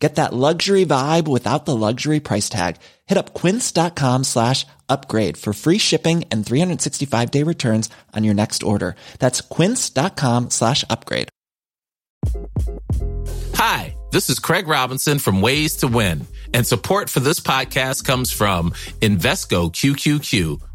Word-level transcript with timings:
Get 0.00 0.14
that 0.14 0.32
luxury 0.32 0.86
vibe 0.86 1.28
without 1.28 1.66
the 1.66 1.76
luxury 1.76 2.20
price 2.20 2.48
tag. 2.48 2.76
Hit 3.06 3.18
up 3.18 3.34
quince.com 3.34 4.24
slash 4.24 4.66
upgrade 4.88 5.36
for 5.36 5.52
free 5.52 5.76
shipping 5.76 6.24
and 6.30 6.44
365 6.44 7.30
day 7.30 7.42
returns 7.42 7.90
on 8.16 8.24
your 8.24 8.34
next 8.34 8.62
order. 8.62 8.96
That's 9.18 9.42
quince.com 9.42 10.50
slash 10.50 10.84
upgrade. 10.88 11.28
Hi, 13.54 13.94
this 14.10 14.30
is 14.30 14.38
Craig 14.38 14.66
Robinson 14.66 15.18
from 15.18 15.42
Ways 15.42 15.76
to 15.76 15.86
Win, 15.86 16.26
and 16.54 16.66
support 16.66 17.10
for 17.10 17.20
this 17.20 17.40
podcast 17.40 18.04
comes 18.04 18.32
from 18.32 18.70
Invesco 19.02 19.70
QQQ 19.70 20.62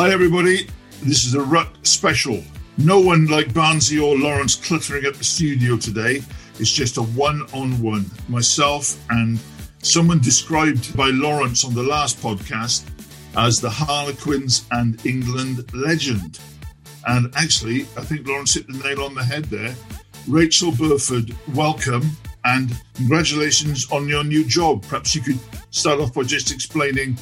Hi, 0.00 0.10
everybody. 0.12 0.66
This 1.02 1.26
is 1.26 1.34
a 1.34 1.42
Ruck 1.42 1.76
special. 1.82 2.42
No 2.78 2.98
one 2.98 3.26
like 3.26 3.48
Barnsey 3.48 4.02
or 4.02 4.16
Lawrence 4.16 4.56
cluttering 4.56 5.04
up 5.04 5.12
the 5.12 5.24
studio 5.24 5.76
today. 5.76 6.22
It's 6.58 6.72
just 6.72 6.96
a 6.96 7.02
one 7.02 7.42
on 7.52 7.78
one. 7.82 8.06
Myself 8.26 8.98
and 9.10 9.38
someone 9.82 10.18
described 10.20 10.96
by 10.96 11.08
Lawrence 11.08 11.66
on 11.66 11.74
the 11.74 11.82
last 11.82 12.18
podcast 12.18 12.88
as 13.36 13.60
the 13.60 13.68
Harlequins 13.68 14.64
and 14.70 15.04
England 15.04 15.70
legend. 15.74 16.40
And 17.06 17.30
actually, 17.36 17.82
I 17.94 18.00
think 18.00 18.26
Lawrence 18.26 18.54
hit 18.54 18.68
the 18.68 18.78
nail 18.82 19.02
on 19.02 19.14
the 19.14 19.22
head 19.22 19.44
there. 19.44 19.74
Rachael 20.26 20.72
Burford, 20.72 21.36
welcome 21.54 22.10
and 22.46 22.72
congratulations 22.94 23.86
on 23.92 24.08
your 24.08 24.24
new 24.24 24.46
job. 24.46 24.82
Perhaps 24.84 25.14
you 25.14 25.20
could 25.20 25.38
start 25.70 26.00
off 26.00 26.14
by 26.14 26.22
just 26.22 26.50
explaining 26.50 27.18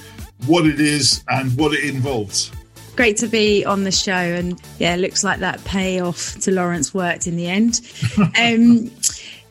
what 0.46 0.64
it 0.64 0.78
is 0.78 1.24
and 1.28 1.58
what 1.58 1.72
it 1.74 1.82
involves 1.82 2.52
great 2.98 3.16
to 3.16 3.28
be 3.28 3.64
on 3.64 3.84
the 3.84 3.92
show. 3.92 4.10
And 4.10 4.60
yeah, 4.80 4.96
looks 4.96 5.22
like 5.22 5.38
that 5.38 5.62
payoff 5.64 6.34
to 6.41 6.50
Lawrence 6.50 6.92
worked 6.92 7.28
in 7.28 7.36
the 7.36 7.46
end. 7.46 7.80
Um, 8.38 8.90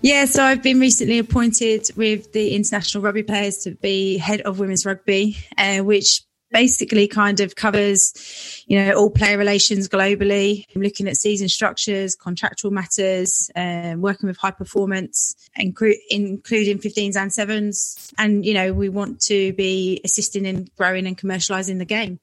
yeah, 0.02 0.26
so 0.26 0.44
I've 0.44 0.62
been 0.62 0.80
recently 0.80 1.18
appointed 1.18 1.90
with 1.96 2.32
the 2.34 2.56
international 2.56 3.04
rugby 3.04 3.24
players 3.24 3.60
to 3.60 3.72
be 3.72 4.18
head 4.18 4.42
of 4.42 4.60
women's 4.60 4.86
rugby, 4.86 5.38
uh, 5.58 5.80
which 5.80 6.24
basically 6.52 7.08
kind 7.08 7.40
of 7.40 7.56
covers, 7.56 8.64
you 8.68 8.78
know, 8.78 8.94
all 8.94 9.10
player 9.10 9.38
relations 9.38 9.88
globally, 9.88 10.66
I'm 10.76 10.82
looking 10.82 11.08
at 11.08 11.16
season 11.16 11.48
structures, 11.50 12.16
contractual 12.16 12.72
matters, 12.72 13.50
um, 13.56 14.02
working 14.02 14.28
with 14.28 14.38
high 14.38 14.52
performance, 14.52 15.36
including 15.56 16.42
15s 16.42 17.16
and 17.16 17.34
sevens. 17.34 18.12
And, 18.18 18.46
you 18.46 18.54
know, 18.54 18.74
we 18.74 18.90
want 18.90 19.22
to 19.22 19.54
be 19.54 20.02
assisting 20.04 20.46
in 20.46 20.68
growing 20.78 21.08
and 21.08 21.18
commercializing 21.18 21.80
the 21.80 21.86
game. 21.86 22.20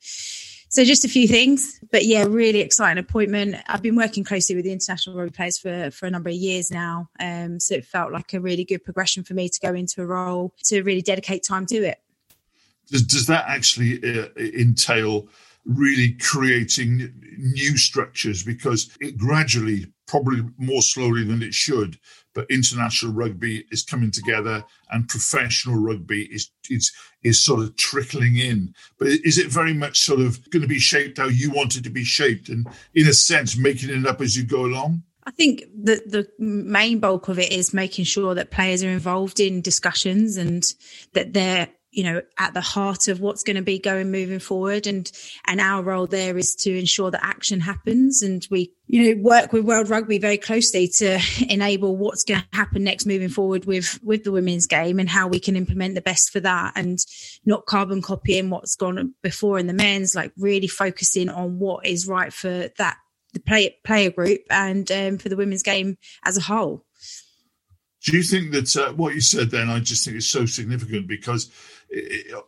So 0.75 0.83
just 0.83 1.05
a 1.05 1.09
few 1.09 1.29
things, 1.29 1.79
but 1.93 2.05
yeah, 2.05 2.25
really 2.25 2.59
exciting 2.59 2.99
appointment. 2.99 3.55
I've 3.69 3.81
been 3.81 3.95
working 3.95 4.25
closely 4.25 4.57
with 4.57 4.65
the 4.65 4.73
international 4.73 5.15
rugby 5.15 5.31
players 5.31 5.57
for, 5.57 5.93
for 5.93 6.07
a 6.07 6.11
number 6.11 6.31
of 6.31 6.35
years 6.35 6.73
now. 6.73 7.09
Um, 7.21 7.61
so 7.61 7.77
it 7.77 7.85
felt 7.85 8.11
like 8.11 8.35
a 8.35 8.41
really 8.41 8.65
good 8.65 8.83
progression 8.83 9.23
for 9.23 9.35
me 9.35 9.49
to 9.49 9.61
go 9.61 9.73
into 9.73 10.03
a 10.03 10.05
role 10.05 10.53
to 10.65 10.83
really 10.83 11.01
dedicate 11.01 11.45
time 11.45 11.65
to 11.67 11.77
it. 11.77 11.99
Does, 12.91 13.03
does 13.03 13.27
that 13.29 13.45
actually 13.47 14.01
uh, 14.03 14.31
entail 14.37 15.29
really 15.65 16.13
creating 16.21 17.13
new 17.39 17.77
structures? 17.77 18.43
Because 18.43 18.97
it 19.01 19.17
gradually, 19.17 19.87
probably 20.07 20.43
more 20.59 20.83
slowly 20.83 21.25
than 21.25 21.43
it 21.43 21.55
should, 21.55 21.99
but 22.35 22.51
international 22.51 23.13
rugby 23.13 23.65
is 23.71 23.83
coming 23.83 24.11
together 24.11 24.65
and 24.91 25.09
professional 25.09 25.77
rugby 25.77 26.25
is 26.25 26.51
is 26.69 26.93
is 27.23 27.43
sort 27.43 27.61
of 27.63 27.77
trickling 27.77 28.37
in. 28.37 28.75
But 28.99 29.09
is 29.09 29.39
it 29.39 29.47
very 29.47 29.73
much 29.73 30.01
sort 30.01 30.21
of 30.21 30.51
going 30.51 30.63
to 30.63 30.69
be 30.69 30.79
shaped 30.79 31.19
how 31.19 31.29
you 31.29 31.51
want 31.51 31.77
it 31.77 31.85
to 31.85 31.91
be 31.91 32.05
shaped, 32.05 32.49
and 32.49 32.67
in 32.95 33.07
a 33.07 33.15
sense, 33.15 33.57
making 33.57 33.91
it 33.91 34.07
up 34.07 34.21
as 34.21 34.37
you 34.37 34.45
go 34.45 34.67
along? 34.67 35.05
I 35.27 35.31
think 35.31 35.65
the 35.73 36.03
the 36.07 36.29
main 36.39 36.99
bulk 36.99 37.29
of 37.29 37.39
it 37.39 37.51
is 37.51 37.73
making 37.73 38.05
sure 38.05 38.35
that 38.35 38.51
players 38.51 38.83
are 38.83 38.91
involved 38.91 39.41
in 39.41 39.63
discussions 39.63 40.37
and 40.37 40.65
that 41.15 41.33
they're 41.33 41.69
you 41.95 42.05
know 42.05 42.23
at 42.39 42.55
the 42.55 42.61
heart 42.61 43.09
of 43.09 43.21
what's 43.21 43.43
going 43.43 43.57
to 43.57 43.63
be 43.63 43.79
going 43.79 44.11
moving 44.11 44.39
forward. 44.39 44.87
And 44.87 45.11
and 45.47 45.61
our 45.61 45.83
role 45.83 46.07
there 46.07 46.37
is 46.37 46.55
to 46.57 46.77
ensure 46.77 47.11
that 47.11 47.25
action 47.25 47.61
happens. 47.61 48.23
And 48.23 48.47
we 48.51 48.73
you 48.87 49.15
know 49.15 49.23
work 49.23 49.53
with 49.53 49.65
world 49.65 49.89
rugby 49.89 50.19
very 50.19 50.39
closely 50.39 50.89
to 50.89 51.21
enable 51.49 51.97
what's 51.97 52.25
going 52.25 52.41
to 52.41 52.57
happen 52.57 52.85
next 52.85 53.07
moving 53.07 53.29
forward 53.29 53.65
with 53.65 53.99
with 54.03 54.25
the 54.25 54.33
women's 54.33 54.67
game 54.67 54.99
and 54.99 55.09
how 55.09 55.29
we 55.29 55.41
can 55.41 55.57
implement 55.57 55.95
the 55.95 56.01
best 56.01 56.31
for 56.31 56.41
that 56.41 56.73
and 56.77 56.99
not 57.45 57.67
carbon 57.67 58.03
copying 58.03 58.51
what's 58.51 58.77
gone 58.77 59.15
before 59.23 59.59
in 59.59 59.67
the 59.67 59.73
men's 59.73 60.15
like 60.15 60.33
really 60.37 60.67
focusing 60.67 61.29
on 61.29 61.59
what 61.59 61.87
is 61.87 62.07
right 62.07 62.33
for 62.33 62.69
that 62.79 62.97
the 63.35 63.41
play, 63.41 63.77
player 63.85 64.11
group 64.11 64.41
and 64.49 64.91
um, 64.91 65.19
for 65.19 65.29
the 65.29 65.37
women's 65.37 65.63
game 65.63 65.99
as 66.25 66.37
a 66.37 66.41
whole 66.41 66.85
do 68.05 68.17
you 68.17 68.23
think 68.23 68.53
that 68.53 68.77
uh, 68.77 68.93
what 68.93 69.15
you 69.15 69.21
said 69.21 69.51
then 69.51 69.69
i 69.69 69.81
just 69.81 70.05
think 70.05 70.17
is 70.17 70.29
so 70.29 70.47
significant 70.47 71.07
because 71.09 71.51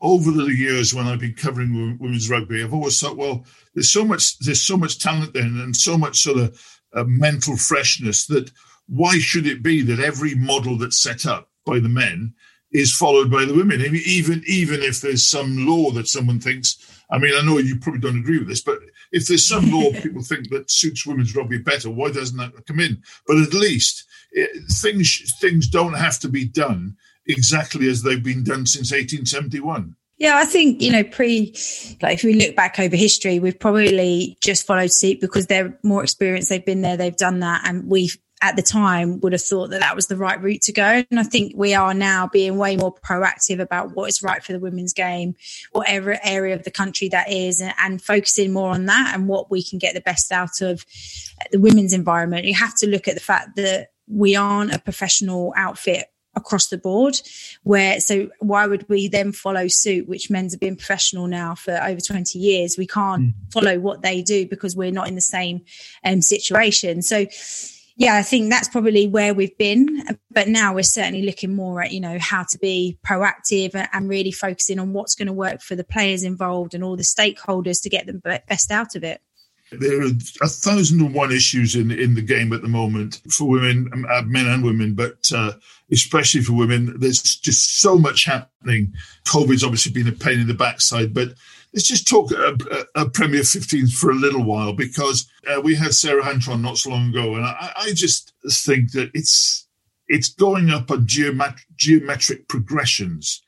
over 0.00 0.30
the 0.30 0.46
years 0.46 0.94
when 0.94 1.06
I've 1.06 1.20
been 1.20 1.34
covering 1.34 1.98
women's 2.00 2.30
rugby, 2.30 2.62
I've 2.62 2.74
always 2.74 3.00
thought, 3.00 3.16
well, 3.16 3.44
there's 3.74 3.90
so 3.90 4.04
much 4.04 4.38
there's 4.40 4.60
so 4.60 4.76
much 4.76 4.98
talent 4.98 5.34
there 5.34 5.42
and 5.42 5.76
so 5.76 5.96
much 5.98 6.20
sort 6.20 6.38
of 6.38 6.80
uh, 6.94 7.04
mental 7.06 7.56
freshness 7.56 8.26
that 8.26 8.50
why 8.88 9.18
should 9.18 9.46
it 9.46 9.62
be 9.62 9.82
that 9.82 10.00
every 10.00 10.34
model 10.34 10.78
that's 10.78 11.00
set 11.00 11.26
up 11.26 11.50
by 11.64 11.78
the 11.78 11.88
men 11.88 12.34
is 12.72 12.94
followed 12.94 13.30
by 13.30 13.44
the 13.44 13.54
women? 13.54 13.80
Even 13.80 14.42
even 14.46 14.82
if 14.82 15.00
there's 15.00 15.26
some 15.26 15.66
law 15.66 15.90
that 15.90 16.08
someone 16.08 16.40
thinks, 16.40 17.02
I 17.10 17.18
mean, 17.18 17.34
I 17.36 17.44
know 17.44 17.58
you 17.58 17.78
probably 17.78 18.00
don't 18.00 18.18
agree 18.18 18.38
with 18.38 18.48
this, 18.48 18.62
but 18.62 18.78
if 19.12 19.26
there's 19.26 19.46
some 19.46 19.70
law 19.72 19.90
people 19.92 20.22
think 20.22 20.50
that 20.50 20.70
suits 20.70 21.06
women's 21.06 21.34
rugby 21.34 21.58
better, 21.58 21.90
why 21.90 22.10
doesn't 22.10 22.36
that 22.38 22.66
come 22.66 22.80
in? 22.80 23.02
But 23.26 23.38
at 23.38 23.54
least 23.54 24.04
it, 24.32 24.50
eh, 24.54 24.60
things 24.70 25.34
things 25.40 25.68
don't 25.68 25.94
have 25.94 26.18
to 26.20 26.28
be 26.28 26.46
done 26.46 26.96
exactly 27.26 27.88
as 27.88 28.02
they've 28.02 28.22
been 28.22 28.44
done 28.44 28.66
since 28.66 28.92
1871. 28.92 29.96
Yeah, 30.18 30.36
I 30.36 30.46
think, 30.46 30.80
you 30.80 30.92
know, 30.92 31.04
pre, 31.04 31.54
like 32.00 32.14
if 32.14 32.24
we 32.24 32.34
look 32.34 32.56
back 32.56 32.78
over 32.78 32.96
history, 32.96 33.38
we've 33.38 33.58
probably 33.58 34.38
just 34.40 34.66
followed 34.66 34.90
suit 34.90 35.20
because 35.20 35.46
they're 35.46 35.78
more 35.82 36.02
experienced. 36.02 36.48
They've 36.48 36.64
been 36.64 36.80
there, 36.80 36.96
they've 36.96 37.16
done 37.16 37.40
that. 37.40 37.68
And 37.68 37.86
we've, 37.86 38.16
at 38.42 38.56
the 38.56 38.62
time, 38.62 39.20
would 39.20 39.32
have 39.32 39.42
thought 39.42 39.70
that 39.70 39.80
that 39.80 39.96
was 39.96 40.08
the 40.08 40.16
right 40.16 40.40
route 40.40 40.62
to 40.62 40.72
go. 40.72 41.02
And 41.10 41.18
I 41.18 41.22
think 41.22 41.54
we 41.56 41.74
are 41.74 41.94
now 41.94 42.28
being 42.28 42.58
way 42.58 42.76
more 42.76 42.94
proactive 42.94 43.60
about 43.60 43.94
what 43.94 44.08
is 44.08 44.22
right 44.22 44.44
for 44.44 44.52
the 44.52 44.58
women's 44.58 44.92
game, 44.92 45.34
whatever 45.72 46.18
area 46.22 46.54
of 46.54 46.64
the 46.64 46.70
country 46.70 47.08
that 47.08 47.30
is, 47.30 47.60
and, 47.60 47.74
and 47.78 48.02
focusing 48.02 48.52
more 48.52 48.70
on 48.70 48.86
that 48.86 49.12
and 49.14 49.26
what 49.26 49.50
we 49.50 49.62
can 49.62 49.78
get 49.78 49.94
the 49.94 50.00
best 50.00 50.32
out 50.32 50.60
of 50.60 50.84
the 51.50 51.60
women's 51.60 51.92
environment. 51.92 52.44
You 52.44 52.54
have 52.54 52.76
to 52.76 52.86
look 52.86 53.08
at 53.08 53.14
the 53.14 53.20
fact 53.20 53.56
that 53.56 53.88
we 54.06 54.36
aren't 54.36 54.74
a 54.74 54.78
professional 54.78 55.54
outfit 55.56 56.06
across 56.36 56.68
the 56.68 56.76
board 56.76 57.18
where 57.62 57.98
so 57.98 58.28
why 58.40 58.66
would 58.66 58.86
we 58.90 59.08
then 59.08 59.32
follow 59.32 59.66
suit 59.68 60.06
which 60.06 60.30
men's 60.30 60.52
have 60.52 60.60
been 60.60 60.76
professional 60.76 61.26
now 61.26 61.54
for 61.54 61.82
over 61.82 61.98
20 61.98 62.38
years 62.38 62.76
we 62.76 62.86
can't 62.86 63.22
mm. 63.22 63.34
follow 63.50 63.78
what 63.78 64.02
they 64.02 64.20
do 64.20 64.46
because 64.46 64.76
we're 64.76 64.92
not 64.92 65.08
in 65.08 65.14
the 65.14 65.20
same 65.22 65.62
um, 66.04 66.20
situation 66.20 67.00
so 67.00 67.24
yeah 67.96 68.16
i 68.16 68.22
think 68.22 68.50
that's 68.50 68.68
probably 68.68 69.06
where 69.06 69.34
we've 69.34 69.56
been 69.58 70.04
but 70.30 70.48
now 70.48 70.74
we're 70.74 70.82
certainly 70.82 71.22
looking 71.22 71.54
more 71.54 71.82
at 71.82 71.92
you 71.92 72.00
know 72.00 72.18
how 72.20 72.44
to 72.48 72.58
be 72.58 72.98
proactive 73.06 73.88
and 73.92 74.08
really 74.08 74.32
focusing 74.32 74.78
on 74.78 74.92
what's 74.92 75.14
going 75.14 75.26
to 75.26 75.32
work 75.32 75.60
for 75.60 75.74
the 75.74 75.84
players 75.84 76.22
involved 76.22 76.74
and 76.74 76.84
all 76.84 76.96
the 76.96 77.02
stakeholders 77.02 77.82
to 77.82 77.88
get 77.88 78.06
the 78.06 78.40
best 78.48 78.70
out 78.70 78.94
of 78.94 79.04
it 79.04 79.20
there 79.72 80.00
are 80.02 80.10
a 80.42 80.48
thousand 80.48 81.00
and 81.00 81.12
one 81.12 81.32
issues 81.32 81.74
in 81.74 81.90
in 81.90 82.14
the 82.14 82.22
game 82.22 82.52
at 82.52 82.62
the 82.62 82.68
moment 82.68 83.20
for 83.30 83.48
women, 83.48 83.90
um, 83.92 84.06
uh, 84.08 84.22
men 84.22 84.46
and 84.46 84.62
women, 84.62 84.94
but 84.94 85.30
uh, 85.34 85.54
especially 85.90 86.40
for 86.40 86.52
women. 86.52 86.94
There's 87.00 87.20
just 87.20 87.80
so 87.80 87.98
much 87.98 88.24
happening. 88.24 88.94
COVID's 89.26 89.64
obviously 89.64 89.92
been 89.92 90.06
a 90.06 90.12
pain 90.12 90.38
in 90.38 90.46
the 90.46 90.54
backside, 90.54 91.12
but 91.12 91.30
let's 91.76 91.86
just 91.86 92.08
talk 92.08 92.32
a, 92.32 92.56
a, 92.96 93.02
a 93.02 93.10
Premier 93.10 93.42
15s 93.42 93.92
for 93.92 94.10
a 94.10 94.14
little 94.14 94.42
while 94.42 94.72
because 94.72 95.30
uh, 95.46 95.60
we 95.60 95.76
had 95.76 95.94
Sarah 95.94 96.24
Hunter 96.24 96.56
not 96.56 96.78
so 96.78 96.90
long 96.90 97.10
ago, 97.10 97.34
and 97.34 97.44
I, 97.44 97.72
I 97.76 97.92
just 97.92 98.32
think 98.50 98.92
that 98.92 99.10
it's 99.14 99.68
it's 100.08 100.28
going 100.28 100.70
up 100.70 100.90
on 100.90 101.06
geomet- 101.06 101.60
geometric 101.76 102.48
progressions 102.48 103.42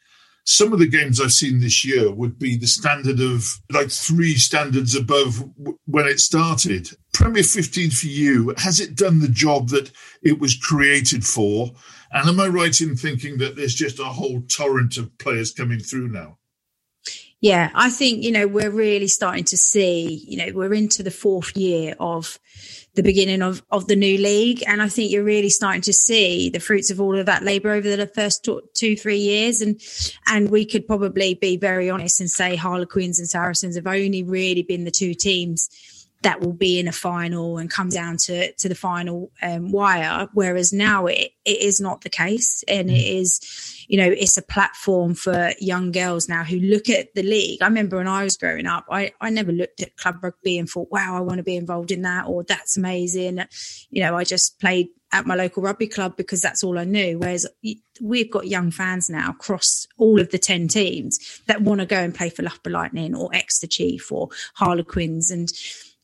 some 0.49 0.73
of 0.73 0.79
the 0.79 0.89
games 0.89 1.21
I've 1.21 1.35
seen 1.35 1.61
this 1.61 1.85
year 1.85 2.11
would 2.11 2.39
be 2.39 2.57
the 2.57 2.67
standard 2.67 3.21
of 3.21 3.61
like 3.71 3.91
three 3.91 4.35
standards 4.37 4.95
above 4.95 5.41
w- 5.59 5.79
when 5.85 6.07
it 6.07 6.21
started. 6.21 6.89
Premier 7.13 7.43
15 7.43 7.91
for 7.91 8.07
you, 8.07 8.55
has 8.57 8.81
it 8.81 8.97
done 8.97 9.19
the 9.19 9.29
job 9.29 9.69
that 9.69 9.93
it 10.23 10.41
was 10.41 10.57
created 10.57 11.23
for? 11.23 11.73
And 12.13 12.31
am 12.31 12.41
I 12.41 12.47
right 12.47 12.81
in 12.81 12.97
thinking 12.97 13.37
that 13.39 13.57
there's 13.57 13.75
just 13.75 13.99
a 13.99 14.05
whole 14.05 14.41
torrent 14.49 14.97
of 14.97 15.17
players 15.19 15.53
coming 15.53 15.81
through 15.81 16.09
now? 16.09 16.38
Yeah, 17.41 17.71
I 17.73 17.91
think, 17.91 18.25
you 18.25 18.33
know, 18.33 18.49
we're 18.49 18.71
really 18.71 19.07
starting 19.07 19.45
to 19.45 19.57
see, 19.57 20.25
you 20.27 20.37
know, 20.39 20.53
we're 20.53 20.75
into 20.75 21.05
the 21.05 21.13
fourth 21.13 21.57
year 21.57 21.95
of 22.01 22.41
the 22.95 23.03
beginning 23.05 23.43
of, 23.43 23.63
of 23.71 23.87
the 23.87 23.95
new 23.95 24.19
league. 24.19 24.65
And 24.67 24.83
I 24.83 24.89
think 24.89 25.13
you're 25.13 25.23
really 25.23 25.51
starting 25.51 25.83
to 25.83 25.93
see 25.93 26.51
the 26.51 26.59
fruits 26.59 26.91
of 26.91 27.01
all 27.01 27.17
of 27.17 27.27
that 27.27 27.45
labour 27.45 27.71
over 27.71 27.95
the 27.95 28.09
first 28.09 28.49
two, 28.75 28.97
three 28.97 29.19
years. 29.19 29.61
And, 29.61 29.81
and 30.27 30.51
we 30.51 30.67
could 30.67 30.89
probably 30.89 31.35
be 31.35 31.57
very 31.57 31.89
honest 31.89 32.21
and 32.21 32.29
say 32.29 32.57
Harlequins 32.57 33.21
and 33.21 33.29
Saracens 33.29 33.77
have 33.77 33.87
only 33.87 34.25
really 34.25 34.65
been 34.65 34.83
the 34.83 34.91
two 34.91 35.15
teams 35.15 35.69
that 36.23 36.41
will 36.41 36.53
be 36.53 36.81
in 36.81 36.89
a 36.89 36.93
final 36.93 37.59
and 37.59 37.71
come 37.71 37.89
down 37.89 38.17
to 38.17 38.53
to 38.53 38.69
the 38.69 38.75
final 38.75 39.31
um, 39.43 39.71
wire. 39.71 40.29
Whereas 40.33 40.73
now 40.73 41.07
it, 41.07 41.31
it 41.45 41.61
is 41.61 41.81
not 41.81 42.01
the 42.01 42.11
case, 42.11 42.65
and 42.67 42.91
it 42.91 42.95
mm. 42.95 43.85
you 43.89 43.99
know, 43.99 44.11
it's 44.11 44.37
a 44.37 44.43
platform 44.43 45.15
for 45.15 45.53
young 45.61 45.93
girls 45.93 46.29
now 46.29 46.45
who 46.45 46.59
look 46.59 46.89
at 46.89 47.15
the 47.15 47.23
league. 47.23 47.63
I 47.63 47.67
remember 47.67 47.97
when 47.97 48.09
I 48.09 48.25
was 48.25 48.37
growing 48.37 48.67
up, 48.67 48.87
I 48.91 49.13
I 49.21 49.31
never 49.31 49.53
looked 49.53 49.81
at 49.81 49.97
club 49.97 50.23
rugby 50.23 50.59
and 50.59 50.69
thought, 50.69 50.91
wow, 50.91 51.17
I 51.17 51.21
want 51.21 51.39
to 51.39 51.45
be 51.45 51.57
involved 51.57 51.91
in 51.91 52.03
that, 52.03 52.27
or 52.27 52.43
that's 52.43 52.77
amazing. 52.77 53.41
You 53.91 54.03
know, 54.03 54.17
I 54.17 54.25
just 54.25 54.59
played 54.61 54.89
at 55.13 55.27
my 55.27 55.35
local 55.35 55.63
rugby 55.63 55.87
club 55.87 56.17
because 56.17 56.43
that's 56.43 56.63
all 56.63 56.79
I 56.79 56.85
knew. 56.85 57.19
Whereas 57.19 57.47
we've 58.03 58.31
got 58.31 58.47
young 58.47 58.71
fans 58.71 59.09
now 59.09 59.31
across 59.31 59.87
all 59.97 60.21
of 60.21 60.31
the 60.31 60.39
10 60.39 60.69
teams 60.69 61.41
that 61.47 61.63
want 61.63 61.81
to 61.81 61.87
go 61.87 61.97
and 61.97 62.15
play 62.15 62.29
for 62.29 62.43
Loughborough 62.43 62.73
Lightning 62.73 63.15
or 63.15 63.31
Exeter 63.33 63.69
Chief 63.69 64.13
or 64.13 64.29
Harlequins. 64.55 65.31
And 65.31 65.51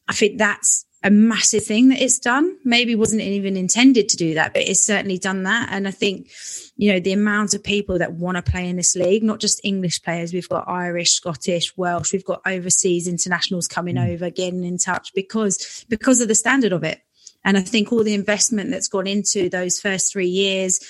I 0.08 0.12
think 0.12 0.38
that's 0.38 0.84
a 1.04 1.10
massive 1.10 1.64
thing 1.64 1.90
that 1.90 2.00
it's 2.00 2.18
done. 2.18 2.56
Maybe 2.64 2.94
wasn't 2.94 3.22
even 3.22 3.58
intended 3.58 4.08
to 4.08 4.16
do 4.16 4.34
that, 4.34 4.54
but 4.54 4.62
it's 4.62 4.84
certainly 4.84 5.18
done 5.18 5.42
that. 5.42 5.68
And 5.70 5.86
I 5.86 5.90
think, 5.90 6.30
you 6.76 6.92
know, 6.92 6.98
the 6.98 7.12
amount 7.12 7.52
of 7.52 7.62
people 7.62 7.98
that 7.98 8.14
want 8.14 8.36
to 8.36 8.50
play 8.50 8.68
in 8.68 8.76
this 8.76 8.96
league, 8.96 9.22
not 9.22 9.38
just 9.38 9.60
English 9.64 10.02
players, 10.02 10.32
we've 10.32 10.48
got 10.48 10.66
Irish, 10.66 11.12
Scottish, 11.12 11.76
Welsh, 11.76 12.14
we've 12.14 12.24
got 12.24 12.40
overseas 12.46 13.06
internationals 13.06 13.68
coming 13.68 13.96
mm. 13.96 14.14
over, 14.14 14.30
getting 14.30 14.64
in 14.64 14.78
touch 14.78 15.12
because 15.14 15.84
because 15.90 16.22
of 16.22 16.28
the 16.28 16.34
standard 16.34 16.72
of 16.72 16.82
it. 16.84 17.02
And 17.44 17.58
I 17.58 17.60
think 17.60 17.92
all 17.92 18.02
the 18.02 18.14
investment 18.14 18.70
that's 18.70 18.88
gone 18.88 19.06
into 19.06 19.50
those 19.50 19.78
first 19.78 20.10
three 20.10 20.28
years, 20.28 20.80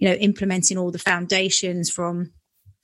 you 0.00 0.08
know, 0.08 0.14
implementing 0.14 0.76
all 0.76 0.90
the 0.90 0.98
foundations 0.98 1.88
from 1.88 2.32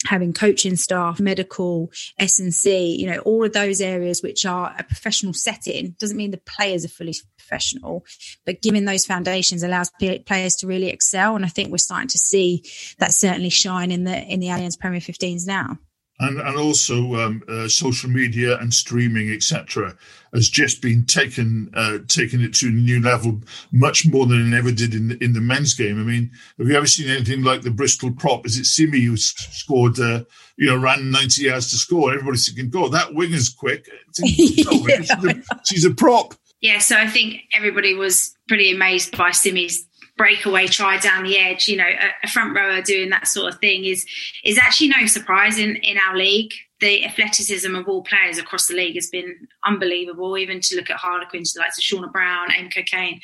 having 0.07 0.33
coaching 0.33 0.77
staff, 0.77 1.21
medical, 1.21 1.91
S&C, 2.19 2.97
you 2.97 3.07
know, 3.07 3.19
all 3.21 3.45
of 3.45 3.53
those 3.53 3.81
areas 3.81 4.23
which 4.23 4.47
are 4.47 4.75
a 4.79 4.85
professional 4.85 5.33
setting 5.33 5.95
doesn't 5.99 6.17
mean 6.17 6.31
the 6.31 6.39
players 6.39 6.85
are 6.85 6.89
fully 6.89 7.15
professional, 7.37 8.05
but 8.45 8.63
giving 8.63 8.85
those 8.85 9.07
foundations 9.07 9.63
allows 9.63 9.91
players 10.27 10.57
to 10.57 10.67
really 10.67 10.89
excel. 10.89 11.37
And 11.37 11.45
I 11.45 11.49
think 11.49 11.71
we're 11.71 11.79
starting 11.79 12.09
to 12.09 12.19
see 12.19 12.65
that 12.99 13.13
certainly 13.13 13.51
shine 13.51 13.91
in 13.91 14.05
the 14.05 14.17
in 14.17 14.41
the 14.41 14.49
Allianz 14.49 14.79
Premier 14.79 15.01
15s 15.01 15.47
now 15.47 15.79
and 16.19 16.41
and 16.41 16.57
also 16.57 17.15
um, 17.17 17.43
uh, 17.49 17.69
social 17.69 18.09
media 18.09 18.59
and 18.59 18.73
streaming, 18.73 19.31
etc., 19.31 19.97
has 20.33 20.49
just 20.49 20.81
been 20.81 21.05
taken 21.05 21.71
uh, 21.75 21.99
taken 22.09 22.41
it 22.41 22.55
to 22.55 22.69
a 22.69 22.71
new 22.71 23.01
level, 23.01 23.41
much 23.73 24.07
more 24.07 24.27
than 24.27 24.53
it 24.53 24.57
ever 24.57 24.73
did 24.73 24.95
in 24.95 25.09
the, 25.09 25.25
in 25.25 25.33
the 25.33 25.41
men's 25.41 25.75
game. 25.75 26.01
I 26.01 26.05
mean, 26.05 26.31
have 26.59 26.69
you 26.69 26.75
ever 26.75 26.87
seen 26.87 27.11
anything 27.11 27.43
like 27.43 27.63
the 27.63 27.71
Bristol 27.71 28.13
prop? 28.13 28.47
Is 28.47 28.59
it 28.59 28.65
Simi 28.65 29.01
who 29.03 29.17
scored? 29.17 29.99
Uh, 29.99 30.25
you 30.57 30.67
know, 30.67 30.77
ran 30.77 31.11
ninety 31.11 31.45
yards 31.45 31.71
to 31.71 31.77
score. 31.77 32.13
Everybody's 32.13 32.47
thinking, 32.47 32.71
"God, 32.71 32.93
that 32.93 33.15
winger's 33.15 33.51
quick." 33.51 33.87
yeah. 34.19 34.27
she's, 35.03 35.11
a, 35.11 35.43
she's 35.65 35.85
a 35.85 35.95
prop. 35.95 36.35
Yeah, 36.61 36.79
so 36.79 36.97
I 36.97 37.07
think 37.07 37.43
everybody 37.53 37.95
was 37.95 38.35
pretty 38.49 38.73
amazed 38.73 39.17
by 39.17 39.31
Simi's 39.33 39.87
breakaway 40.17 40.67
try 40.67 40.99
down 40.99 41.25
the 41.25 41.39
edge, 41.39 41.69
you 41.69 41.77
know, 41.77 41.85
a, 41.85 42.11
a, 42.25 42.29
front 42.29 42.57
rower 42.57 42.81
doing 42.81 43.11
that 43.11 43.29
sort 43.29 43.53
of 43.53 43.61
thing 43.61 43.85
is 43.85 44.07
is 44.45 44.59
actually 44.59 44.89
no 44.89 45.07
surprise 45.07 45.59
in, 45.59 45.77
in 45.77 45.99
our 45.99 46.17
league. 46.17 46.53
The 46.79 47.07
athleticism 47.07 47.75
of 47.75 47.89
all 47.89 48.03
players 48.03 48.37
across 48.37 48.67
the 48.67 48.75
league 48.75 48.97
has 48.97 49.09
been 49.09 49.49
unbelievable. 49.65 50.37
Even 50.37 50.61
to 50.61 50.77
look 50.77 50.91
at 50.91 50.97
Harlequins, 50.97 51.55
the 51.55 51.61
likes 51.61 51.79
of 51.79 51.85
Shaunagh 51.85 52.13
Brown, 52.13 52.53
Amy 52.53 52.69
Cockayne, 52.69 53.19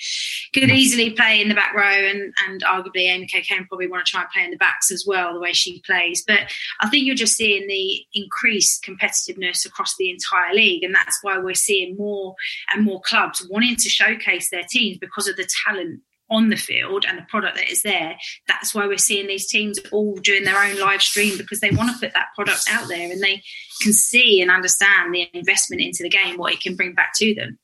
could 0.55 0.63
mm. 0.63 0.75
easily 0.75 1.11
play 1.11 1.39
in 1.43 1.51
the 1.51 1.55
back 1.55 1.75
row, 1.75 1.83
and 1.83 2.33
and 2.49 2.63
arguably 2.63 3.09
Amy 3.09 3.27
Cockayne 3.27 3.69
probably 3.69 3.89
want 3.89 4.07
to 4.07 4.11
try 4.11 4.23
and 4.23 4.31
play 4.31 4.45
in 4.45 4.53
the 4.53 4.57
backs 4.57 4.91
as 4.91 5.05
well, 5.07 5.35
the 5.35 5.41
way 5.41 5.53
she 5.53 5.83
plays. 5.85 6.25
But 6.27 6.51
I 6.81 6.89
think 6.89 7.05
you're 7.05 7.15
just 7.15 7.37
seeing 7.37 7.67
the 7.67 8.01
increased 8.15 8.85
competitiveness 8.85 9.67
across 9.67 9.97
the 9.97 10.09
entire 10.09 10.55
league, 10.55 10.83
and 10.83 10.95
that's 10.95 11.19
why 11.21 11.39
we're 11.39 11.55
seeing 11.55 11.95
more 11.99 12.35
and 12.73 12.85
more 12.85 13.03
clubs 13.03 13.47
wanting 13.51 13.77
to 13.77 13.89
showcase 13.91 14.49
their 14.49 14.65
teams 14.71 14.97
because 14.97 15.29
of 15.29 15.37
the 15.37 15.49
talent 15.67 16.01
on 16.33 16.49
the 16.49 16.57
field 16.57 17.05
and 17.07 17.19
the 17.19 17.27
product 17.29 17.57
that 17.57 17.71
is 17.71 17.83
there. 17.83 18.17
That's 18.49 18.75
why 18.75 18.87
we're 18.87 18.99
seeing 18.99 19.27
these 19.27 19.47
teams 19.47 19.79
all 19.93 20.17
doing 20.17 20.45
their 20.45 20.59
own 20.59 20.81
live 20.81 21.03
stream 21.03 21.37
because 21.37 21.61
they 21.61 21.71
want 21.71 21.93
to 21.93 22.07
put 22.07 22.15
that 22.15 22.29
product 22.35 22.65
out 22.71 22.89
there 22.89 23.13
and 23.13 23.23
they 23.23 23.43
can 23.83 23.93
see 23.93 24.41
and 24.41 24.51
understand 24.51 25.15
the 25.15 25.29
investment 25.35 25.83
into 25.83 26.03
the 26.03 26.09
game, 26.09 26.39
what 26.39 26.53
it 26.53 26.61
can 26.61 26.75
bring 26.75 26.95
back 26.95 27.13
to 27.17 27.35
them. 27.35 27.59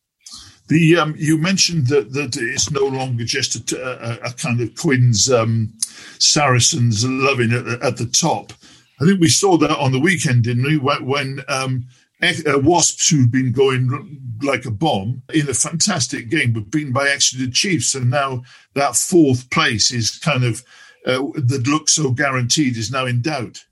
The 0.69 0.99
um, 0.99 1.15
you 1.17 1.39
mentioned 1.39 1.87
that 1.87 2.13
that 2.13 2.37
it's 2.37 2.71
no 2.71 2.85
longer 2.85 3.25
just 3.25 3.73
a, 3.73 3.81
a, 3.81 4.29
a 4.29 4.33
kind 4.35 4.61
of 4.61 4.75
Quins 4.75 5.33
um, 5.33 5.73
Saracens 6.19 7.09
loving 7.09 7.53
at 7.53 7.65
the, 7.65 7.79
at 7.83 7.97
the 7.97 8.05
top. 8.05 8.53
I 9.01 9.07
think 9.07 9.19
we 9.19 9.31
saw 9.31 9.57
that 9.59 9.79
on 9.79 9.93
the 9.93 10.01
weekend, 10.01 10.45
didn't 10.45 10.65
we? 10.65 10.77
When 10.77 11.41
um, 11.49 11.87
Wasps, 12.21 13.09
who've 13.09 13.31
been 13.31 13.53
going 13.53 14.39
like 14.43 14.65
a 14.65 14.71
bomb 14.71 15.23
in 15.33 15.49
a 15.49 15.55
fantastic 15.55 16.29
game, 16.31 16.53
were 16.53 16.61
beaten 16.61 16.93
by 16.93 17.09
Exeter 17.09 17.51
Chiefs, 17.51 17.95
and 17.95 18.11
now 18.11 18.43
that 18.75 18.97
fourth 18.97 19.51
place 19.51 19.93
is 19.93 20.19
kind 20.19 20.45
of 20.45 20.65
uh, 21.07 21.23
that 21.35 21.67
looks 21.67 21.95
so 21.95 22.11
guaranteed 22.11 22.77
is 22.77 22.91
now 22.91 23.07
in 23.07 23.23
doubt. 23.23 23.65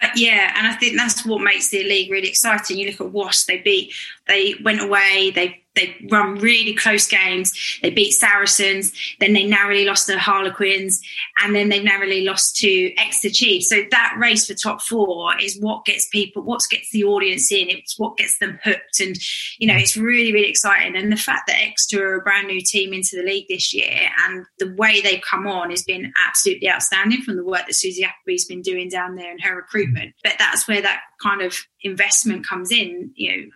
Uh, 0.00 0.08
yeah, 0.14 0.52
and 0.56 0.66
I 0.66 0.74
think 0.74 0.96
that's 0.96 1.26
what 1.26 1.40
makes 1.40 1.70
the 1.70 1.82
league 1.82 2.10
really 2.10 2.28
exciting. 2.28 2.78
You 2.78 2.90
look 2.90 3.00
at 3.00 3.12
Wasps; 3.12 3.46
they 3.46 3.58
beat, 3.58 3.92
they 4.26 4.54
went 4.62 4.80
away, 4.80 5.32
they 5.34 5.64
they 5.78 5.96
run 6.10 6.36
really 6.36 6.74
close 6.74 7.06
games. 7.06 7.52
They 7.82 7.90
beat 7.90 8.12
Saracens, 8.12 8.92
then 9.20 9.32
they 9.32 9.46
narrowly 9.46 9.84
lost 9.84 10.06
to 10.06 10.18
Harlequins, 10.18 11.00
and 11.42 11.54
then 11.54 11.68
they 11.68 11.82
narrowly 11.82 12.24
lost 12.24 12.56
to 12.56 12.92
Exeter 12.96 13.32
Chiefs. 13.32 13.68
So 13.68 13.82
that 13.90 14.16
race 14.18 14.46
for 14.46 14.54
top 14.54 14.82
four 14.82 15.38
is 15.40 15.58
what 15.60 15.84
gets 15.84 16.08
people, 16.08 16.42
what 16.42 16.62
gets 16.70 16.90
the 16.90 17.04
audience 17.04 17.50
in. 17.52 17.68
It's 17.68 17.98
what 17.98 18.16
gets 18.16 18.38
them 18.38 18.58
hooked, 18.62 19.00
and 19.00 19.16
you 19.58 19.68
know 19.68 19.76
it's 19.76 19.96
really 19.96 20.32
really 20.32 20.50
exciting. 20.50 20.96
And 20.96 21.12
the 21.12 21.16
fact 21.16 21.46
that 21.46 21.62
Exeter 21.62 22.12
are 22.12 22.18
a 22.18 22.22
brand 22.22 22.48
new 22.48 22.60
team 22.60 22.92
into 22.92 23.16
the 23.16 23.22
league 23.22 23.46
this 23.48 23.72
year, 23.72 24.10
and 24.26 24.44
the 24.58 24.74
way 24.74 25.00
they've 25.00 25.22
come 25.22 25.46
on 25.46 25.70
has 25.70 25.82
been 25.82 26.12
absolutely 26.26 26.70
outstanding 26.70 27.22
from 27.22 27.36
the 27.36 27.44
work 27.44 27.66
that 27.66 27.74
Susie 27.74 28.04
Appleby's 28.04 28.44
been 28.44 28.62
doing 28.62 28.88
down 28.88 29.14
there 29.14 29.30
and 29.30 29.40
her 29.42 29.56
recruitment. 29.56 30.14
But 30.22 30.34
that's 30.38 30.66
where 30.66 30.82
that 30.82 31.00
kind 31.22 31.42
of 31.42 31.56
investment 31.82 32.46
comes 32.46 32.72
in. 32.72 33.12
You 33.14 33.36
know 33.36 33.46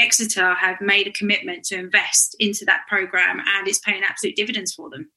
Exeter 0.00 0.54
have 0.54 0.80
made 0.80 1.06
a 1.06 1.12
commitment 1.12 1.64
to 1.64 1.78
invest 1.78 2.34
into 2.38 2.64
that 2.64 2.82
program, 2.88 3.40
and 3.54 3.68
it's 3.68 3.78
paying 3.78 4.02
absolute 4.02 4.34
dividends 4.34 4.72
for 4.74 4.88
them. 4.90 5.10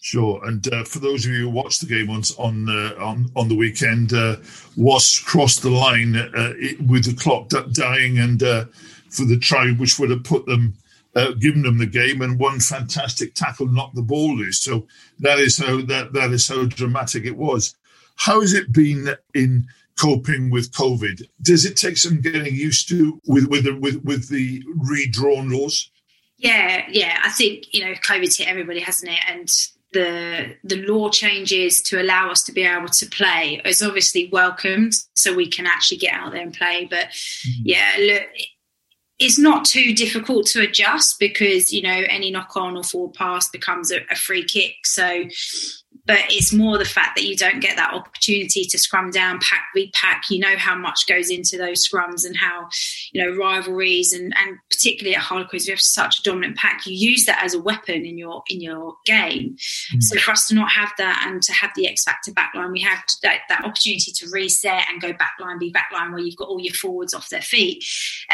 Sure, 0.00 0.40
and 0.44 0.72
uh, 0.72 0.84
for 0.84 1.00
those 1.00 1.26
of 1.26 1.32
you 1.32 1.42
who 1.42 1.50
watched 1.50 1.80
the 1.80 1.86
game 1.86 2.08
on 2.08 2.22
on 2.38 2.68
uh, 2.68 2.94
on, 3.04 3.26
on 3.34 3.48
the 3.48 3.56
weekend, 3.56 4.12
uh, 4.12 4.36
was 4.76 5.18
crossed 5.18 5.62
the 5.62 5.70
line 5.70 6.14
uh, 6.16 6.52
with 6.86 7.04
the 7.04 7.16
clock 7.20 7.48
dying, 7.72 8.18
and 8.18 8.42
uh, 8.42 8.64
for 9.10 9.24
the 9.24 9.38
try 9.38 9.70
which 9.72 9.98
would 9.98 10.10
have 10.10 10.22
put 10.22 10.46
them, 10.46 10.74
uh, 11.16 11.32
given 11.32 11.62
them 11.62 11.78
the 11.78 11.86
game, 11.86 12.22
and 12.22 12.38
one 12.38 12.60
fantastic 12.60 13.34
tackle 13.34 13.66
knocked 13.66 13.96
the 13.96 14.02
ball 14.02 14.36
loose. 14.36 14.60
So 14.60 14.86
that 15.18 15.40
is 15.40 15.58
how 15.58 15.80
that 15.82 16.12
that 16.12 16.30
is 16.30 16.46
how 16.46 16.64
dramatic 16.64 17.24
it 17.24 17.36
was. 17.36 17.74
How 18.18 18.40
has 18.40 18.52
it 18.52 18.72
been 18.72 19.16
in 19.34 19.66
coping 19.98 20.50
with 20.50 20.72
COVID. 20.72 21.22
Does 21.42 21.64
it 21.64 21.76
take 21.76 21.98
some 21.98 22.20
getting 22.20 22.54
used 22.54 22.88
to 22.88 23.20
with 23.26 23.48
with 23.48 23.64
the, 23.64 23.74
with, 23.74 24.02
with 24.04 24.28
the 24.28 24.62
redrawn 24.76 25.50
laws? 25.50 25.90
Yeah, 26.36 26.84
yeah. 26.88 27.18
I 27.24 27.30
think 27.30 27.74
you 27.74 27.84
know 27.84 27.92
COVID's 27.94 28.38
hit 28.38 28.48
everybody, 28.48 28.80
hasn't 28.80 29.12
it? 29.12 29.20
And 29.28 29.48
the 29.92 30.54
the 30.62 30.82
law 30.86 31.10
changes 31.10 31.82
to 31.82 32.00
allow 32.00 32.30
us 32.30 32.42
to 32.44 32.52
be 32.52 32.62
able 32.62 32.88
to 32.88 33.06
play 33.06 33.60
is 33.64 33.82
obviously 33.82 34.28
welcomed, 34.32 34.92
so 35.14 35.34
we 35.34 35.48
can 35.48 35.66
actually 35.66 35.98
get 35.98 36.14
out 36.14 36.32
there 36.32 36.42
and 36.42 36.54
play. 36.54 36.86
But 36.88 37.08
mm-hmm. 37.08 37.62
yeah, 37.64 37.96
look, 37.98 38.22
it's 39.18 39.38
not 39.38 39.64
too 39.64 39.92
difficult 39.94 40.46
to 40.48 40.62
adjust 40.62 41.18
because 41.18 41.72
you 41.72 41.82
know 41.82 42.04
any 42.08 42.30
knock 42.30 42.56
on 42.56 42.76
or 42.76 42.84
forward 42.84 43.14
pass 43.14 43.48
becomes 43.48 43.90
a, 43.90 43.98
a 44.10 44.14
free 44.14 44.44
kick. 44.44 44.74
So 44.84 45.24
but 46.08 46.20
it's 46.30 46.54
more 46.54 46.78
the 46.78 46.86
fact 46.86 47.14
that 47.16 47.26
you 47.26 47.36
don't 47.36 47.60
get 47.60 47.76
that 47.76 47.92
opportunity 47.92 48.64
to 48.64 48.78
scrum 48.78 49.10
down, 49.10 49.38
pack, 49.40 49.66
repack. 49.74 50.24
You 50.30 50.40
know 50.40 50.56
how 50.56 50.74
much 50.74 51.06
goes 51.06 51.28
into 51.28 51.58
those 51.58 51.86
scrums 51.86 52.24
and 52.24 52.34
how, 52.34 52.66
you 53.12 53.22
know, 53.22 53.36
rivalries 53.36 54.14
and, 54.14 54.32
and 54.38 54.56
particularly 54.70 55.14
at 55.14 55.22
Harlequins, 55.22 55.66
we 55.66 55.70
have 55.72 55.80
such 55.80 56.20
a 56.20 56.22
dominant 56.22 56.56
pack. 56.56 56.86
You 56.86 56.94
use 56.94 57.26
that 57.26 57.44
as 57.44 57.52
a 57.52 57.60
weapon 57.60 58.06
in 58.06 58.16
your 58.16 58.42
in 58.48 58.62
your 58.62 58.94
game. 59.04 59.56
Mm. 59.94 60.02
So 60.02 60.18
for 60.18 60.30
us 60.30 60.48
to 60.48 60.54
not 60.54 60.70
have 60.70 60.92
that 60.96 61.26
and 61.28 61.42
to 61.42 61.52
have 61.52 61.72
the 61.76 61.86
X 61.86 62.04
factor 62.04 62.32
backline, 62.32 62.72
we 62.72 62.80
have 62.80 63.04
that, 63.22 63.40
that 63.50 63.64
opportunity 63.64 64.10
to 64.10 64.30
reset 64.32 64.84
and 64.90 65.02
go 65.02 65.12
backline, 65.12 65.60
be 65.60 65.72
backline 65.72 66.10
where 66.12 66.20
you've 66.20 66.36
got 66.36 66.48
all 66.48 66.58
your 66.58 66.74
forwards 66.74 67.12
off 67.12 67.28
their 67.28 67.42
feet, 67.42 67.84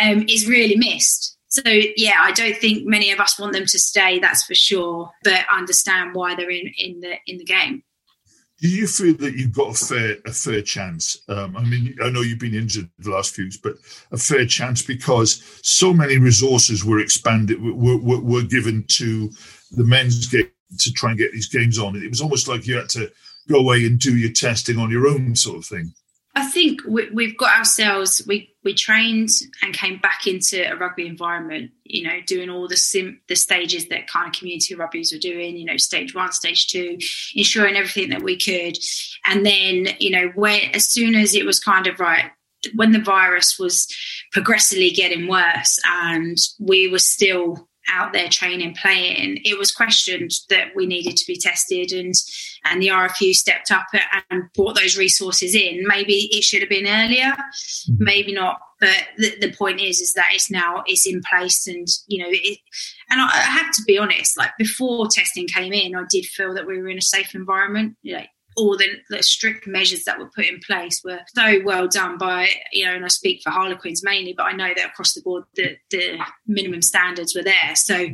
um, 0.00 0.24
is 0.28 0.46
really 0.46 0.76
missed. 0.76 1.36
So 1.54 1.62
yeah, 1.96 2.16
I 2.18 2.32
don't 2.32 2.56
think 2.56 2.84
many 2.84 3.12
of 3.12 3.20
us 3.20 3.38
want 3.38 3.52
them 3.52 3.66
to 3.66 3.78
stay. 3.78 4.18
That's 4.18 4.44
for 4.44 4.56
sure, 4.56 5.12
but 5.22 5.44
understand 5.52 6.14
why 6.14 6.34
they're 6.34 6.50
in 6.50 6.72
in 6.76 6.98
the 6.98 7.14
in 7.28 7.38
the 7.38 7.44
game. 7.44 7.84
Do 8.60 8.68
you 8.68 8.88
feel 8.88 9.14
that 9.18 9.34
you've 9.34 9.52
got 9.52 9.70
a 9.70 9.86
fair 9.86 10.16
a 10.26 10.32
fair 10.32 10.62
chance? 10.62 11.16
Um, 11.28 11.56
I 11.56 11.62
mean, 11.62 11.96
I 12.02 12.10
know 12.10 12.22
you've 12.22 12.40
been 12.40 12.56
injured 12.56 12.90
the 12.98 13.10
last 13.10 13.36
few, 13.36 13.44
weeks, 13.44 13.56
but 13.56 13.74
a 14.10 14.16
fair 14.16 14.46
chance 14.46 14.82
because 14.82 15.60
so 15.62 15.92
many 15.92 16.18
resources 16.18 16.84
were 16.84 16.98
expanded 16.98 17.62
were, 17.62 17.98
were, 17.98 18.20
were 18.20 18.42
given 18.42 18.84
to 18.88 19.30
the 19.70 19.84
men's 19.84 20.26
game 20.26 20.50
to 20.80 20.92
try 20.92 21.10
and 21.10 21.18
get 21.18 21.30
these 21.30 21.48
games 21.48 21.78
on. 21.78 21.94
It 21.94 22.08
was 22.08 22.20
almost 22.20 22.48
like 22.48 22.66
you 22.66 22.76
had 22.76 22.88
to 22.90 23.12
go 23.48 23.60
away 23.60 23.86
and 23.86 23.98
do 23.98 24.16
your 24.16 24.32
testing 24.32 24.78
on 24.78 24.90
your 24.90 25.06
own, 25.06 25.36
sort 25.36 25.58
of 25.58 25.66
thing. 25.66 25.94
I 26.36 26.46
think 26.46 26.80
we, 26.86 27.26
have 27.26 27.36
got 27.36 27.56
ourselves. 27.56 28.22
We 28.26 28.52
we 28.64 28.74
trained 28.74 29.28
and 29.62 29.72
came 29.72 29.98
back 29.98 30.26
into 30.26 30.68
a 30.68 30.74
rugby 30.74 31.06
environment. 31.06 31.70
You 31.84 32.02
know, 32.04 32.20
doing 32.26 32.50
all 32.50 32.66
the 32.66 32.76
sim, 32.76 33.20
the 33.28 33.36
stages 33.36 33.88
that 33.88 34.08
kind 34.08 34.26
of 34.26 34.32
community 34.32 34.74
rugby's 34.74 35.12
were 35.12 35.18
doing. 35.18 35.56
You 35.56 35.64
know, 35.64 35.76
stage 35.76 36.14
one, 36.14 36.32
stage 36.32 36.66
two, 36.66 36.98
ensuring 37.36 37.76
everything 37.76 38.10
that 38.10 38.22
we 38.22 38.36
could, 38.36 38.76
and 39.26 39.46
then 39.46 39.94
you 40.00 40.10
know, 40.10 40.32
when 40.34 40.60
as 40.72 40.88
soon 40.88 41.14
as 41.14 41.34
it 41.34 41.46
was 41.46 41.60
kind 41.60 41.86
of 41.86 42.00
right, 42.00 42.32
when 42.74 42.90
the 42.90 43.00
virus 43.00 43.56
was 43.58 43.86
progressively 44.32 44.90
getting 44.90 45.28
worse, 45.28 45.78
and 45.86 46.36
we 46.58 46.88
were 46.88 46.98
still 46.98 47.68
out 47.88 48.12
there 48.12 48.28
training, 48.28 48.74
playing, 48.74 49.40
it 49.44 49.58
was 49.58 49.72
questioned 49.72 50.30
that 50.50 50.68
we 50.74 50.86
needed 50.86 51.16
to 51.16 51.24
be 51.26 51.38
tested, 51.38 51.92
and 51.92 52.14
and 52.64 52.82
the 52.82 52.88
RFU 52.88 53.34
stepped 53.34 53.70
up 53.70 53.86
and 54.30 54.52
brought 54.54 54.76
those 54.76 54.96
resources 54.96 55.54
in. 55.54 55.86
Maybe 55.86 56.28
it 56.32 56.42
should 56.42 56.60
have 56.60 56.70
been 56.70 56.86
earlier, 56.86 57.32
mm-hmm. 57.32 57.94
maybe 57.98 58.32
not. 58.32 58.58
But 58.80 59.04
the, 59.16 59.36
the 59.40 59.52
point 59.52 59.80
is, 59.80 60.00
is 60.00 60.14
that 60.14 60.30
it's 60.32 60.50
now 60.50 60.82
it's 60.86 61.06
in 61.06 61.22
place, 61.30 61.66
and 61.66 61.86
you 62.06 62.22
know, 62.22 62.30
it, 62.30 62.58
and 63.10 63.20
I, 63.20 63.26
I 63.26 63.40
have 63.42 63.72
to 63.72 63.82
be 63.86 63.98
honest. 63.98 64.38
Like 64.38 64.52
before 64.58 65.08
testing 65.08 65.46
came 65.46 65.72
in, 65.72 65.94
I 65.94 66.04
did 66.10 66.26
feel 66.26 66.54
that 66.54 66.66
we 66.66 66.78
were 66.78 66.88
in 66.88 66.98
a 66.98 67.02
safe 67.02 67.34
environment. 67.34 67.96
Like 68.04 68.30
all 68.56 68.76
the, 68.76 68.88
the, 69.10 69.22
strict 69.22 69.66
measures 69.66 70.04
that 70.04 70.18
were 70.18 70.30
put 70.34 70.46
in 70.46 70.60
place 70.60 71.02
were 71.04 71.20
so 71.34 71.60
well 71.64 71.88
done 71.88 72.18
by 72.18 72.48
you 72.72 72.84
know 72.84 72.92
and 72.92 73.04
i 73.04 73.08
speak 73.08 73.40
for 73.42 73.50
harlequins 73.50 74.02
mainly 74.04 74.32
but 74.36 74.44
i 74.44 74.52
know 74.52 74.72
that 74.76 74.86
across 74.86 75.14
the 75.14 75.22
board 75.22 75.44
the, 75.54 75.76
the 75.90 76.18
minimum 76.46 76.82
standards 76.82 77.34
were 77.34 77.42
there 77.42 77.74
so 77.74 78.06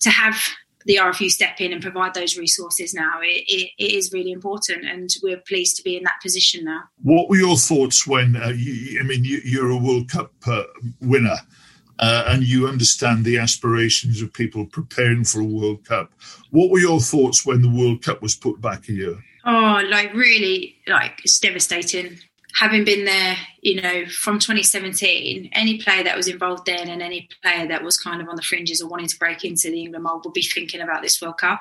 to 0.00 0.10
have 0.10 0.42
the 0.86 0.96
RFU 0.96 1.28
step 1.28 1.60
in 1.60 1.72
and 1.72 1.82
provide 1.82 2.14
those 2.14 2.38
resources 2.38 2.94
now, 2.94 3.18
it, 3.20 3.44
it, 3.48 3.70
it 3.76 3.92
is 3.92 4.12
really 4.12 4.30
important, 4.30 4.84
and 4.86 5.10
we're 5.22 5.36
pleased 5.38 5.76
to 5.76 5.82
be 5.82 5.96
in 5.96 6.04
that 6.04 6.20
position 6.22 6.64
now. 6.64 6.84
What 7.02 7.28
were 7.28 7.36
your 7.36 7.56
thoughts 7.56 8.06
when 8.06 8.36
uh, 8.36 8.52
you, 8.56 9.00
I 9.00 9.02
mean 9.02 9.24
you, 9.24 9.66
are 9.66 9.70
a 9.70 9.76
World 9.76 10.08
Cup 10.08 10.32
uh, 10.46 10.62
winner? 11.00 11.36
Uh, 11.98 12.24
and 12.28 12.44
you 12.44 12.68
understand 12.68 13.24
the 13.24 13.38
aspirations 13.38 14.20
of 14.20 14.30
people 14.32 14.66
preparing 14.66 15.24
for 15.24 15.40
a 15.40 15.44
World 15.44 15.82
Cup. 15.84 16.12
What 16.50 16.70
were 16.70 16.78
your 16.78 17.00
thoughts 17.00 17.46
when 17.46 17.62
the 17.62 17.70
World 17.70 18.02
Cup 18.02 18.20
was 18.20 18.36
put 18.36 18.60
back 18.60 18.88
a 18.88 18.92
year? 18.92 19.18
Oh, 19.46 19.80
like 19.88 20.12
really, 20.12 20.76
like 20.88 21.20
it's 21.22 21.38
devastating. 21.38 22.18
Having 22.56 22.84
been 22.84 23.04
there, 23.04 23.36
you 23.60 23.80
know, 23.80 24.06
from 24.06 24.38
2017, 24.38 25.50
any 25.52 25.78
player 25.78 26.02
that 26.02 26.16
was 26.16 26.26
involved 26.26 26.66
then 26.66 26.88
and 26.88 27.00
any 27.00 27.28
player 27.42 27.68
that 27.68 27.84
was 27.84 27.96
kind 27.96 28.20
of 28.20 28.28
on 28.28 28.34
the 28.34 28.42
fringes 28.42 28.80
or 28.80 28.88
wanting 28.88 29.06
to 29.06 29.18
break 29.18 29.44
into 29.44 29.70
the 29.70 29.82
England 29.82 30.02
mold 30.02 30.24
would 30.24 30.32
be 30.32 30.42
thinking 30.42 30.80
about 30.80 31.02
this 31.02 31.20
World 31.22 31.38
Cup 31.38 31.60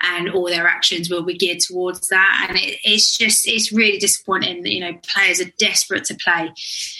and 0.00 0.28
all 0.30 0.46
their 0.46 0.66
actions 0.66 1.10
will 1.10 1.22
be 1.22 1.36
geared 1.36 1.60
towards 1.60 2.08
that. 2.08 2.46
And 2.48 2.58
it, 2.58 2.78
it's 2.84 3.16
just, 3.16 3.48
it's 3.48 3.72
really 3.72 3.98
disappointing 3.98 4.62
that, 4.62 4.72
you 4.72 4.80
know, 4.80 4.98
players 5.08 5.40
are 5.40 5.50
desperate 5.58 6.04
to 6.04 6.14
play. 6.22 6.52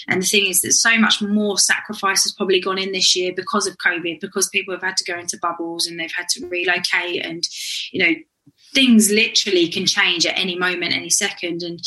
And 0.07 0.21
the 0.21 0.25
thing 0.25 0.47
is 0.47 0.61
that 0.61 0.73
so 0.73 0.97
much 0.97 1.21
more 1.21 1.57
sacrifice 1.57 2.23
has 2.23 2.33
probably 2.33 2.59
gone 2.59 2.77
in 2.77 2.91
this 2.91 3.15
year 3.15 3.31
because 3.33 3.67
of 3.67 3.77
COVID, 3.77 4.19
because 4.19 4.49
people 4.49 4.73
have 4.73 4.83
had 4.83 4.97
to 4.97 5.11
go 5.11 5.17
into 5.17 5.39
bubbles 5.41 5.87
and 5.87 5.99
they've 5.99 6.11
had 6.11 6.27
to 6.29 6.47
relocate 6.47 7.25
and, 7.25 7.43
you 7.91 8.03
know, 8.03 8.15
things 8.73 9.11
literally 9.11 9.67
can 9.67 9.85
change 9.85 10.25
at 10.25 10.37
any 10.37 10.57
moment, 10.57 10.95
any 10.95 11.09
second, 11.09 11.63
and 11.63 11.79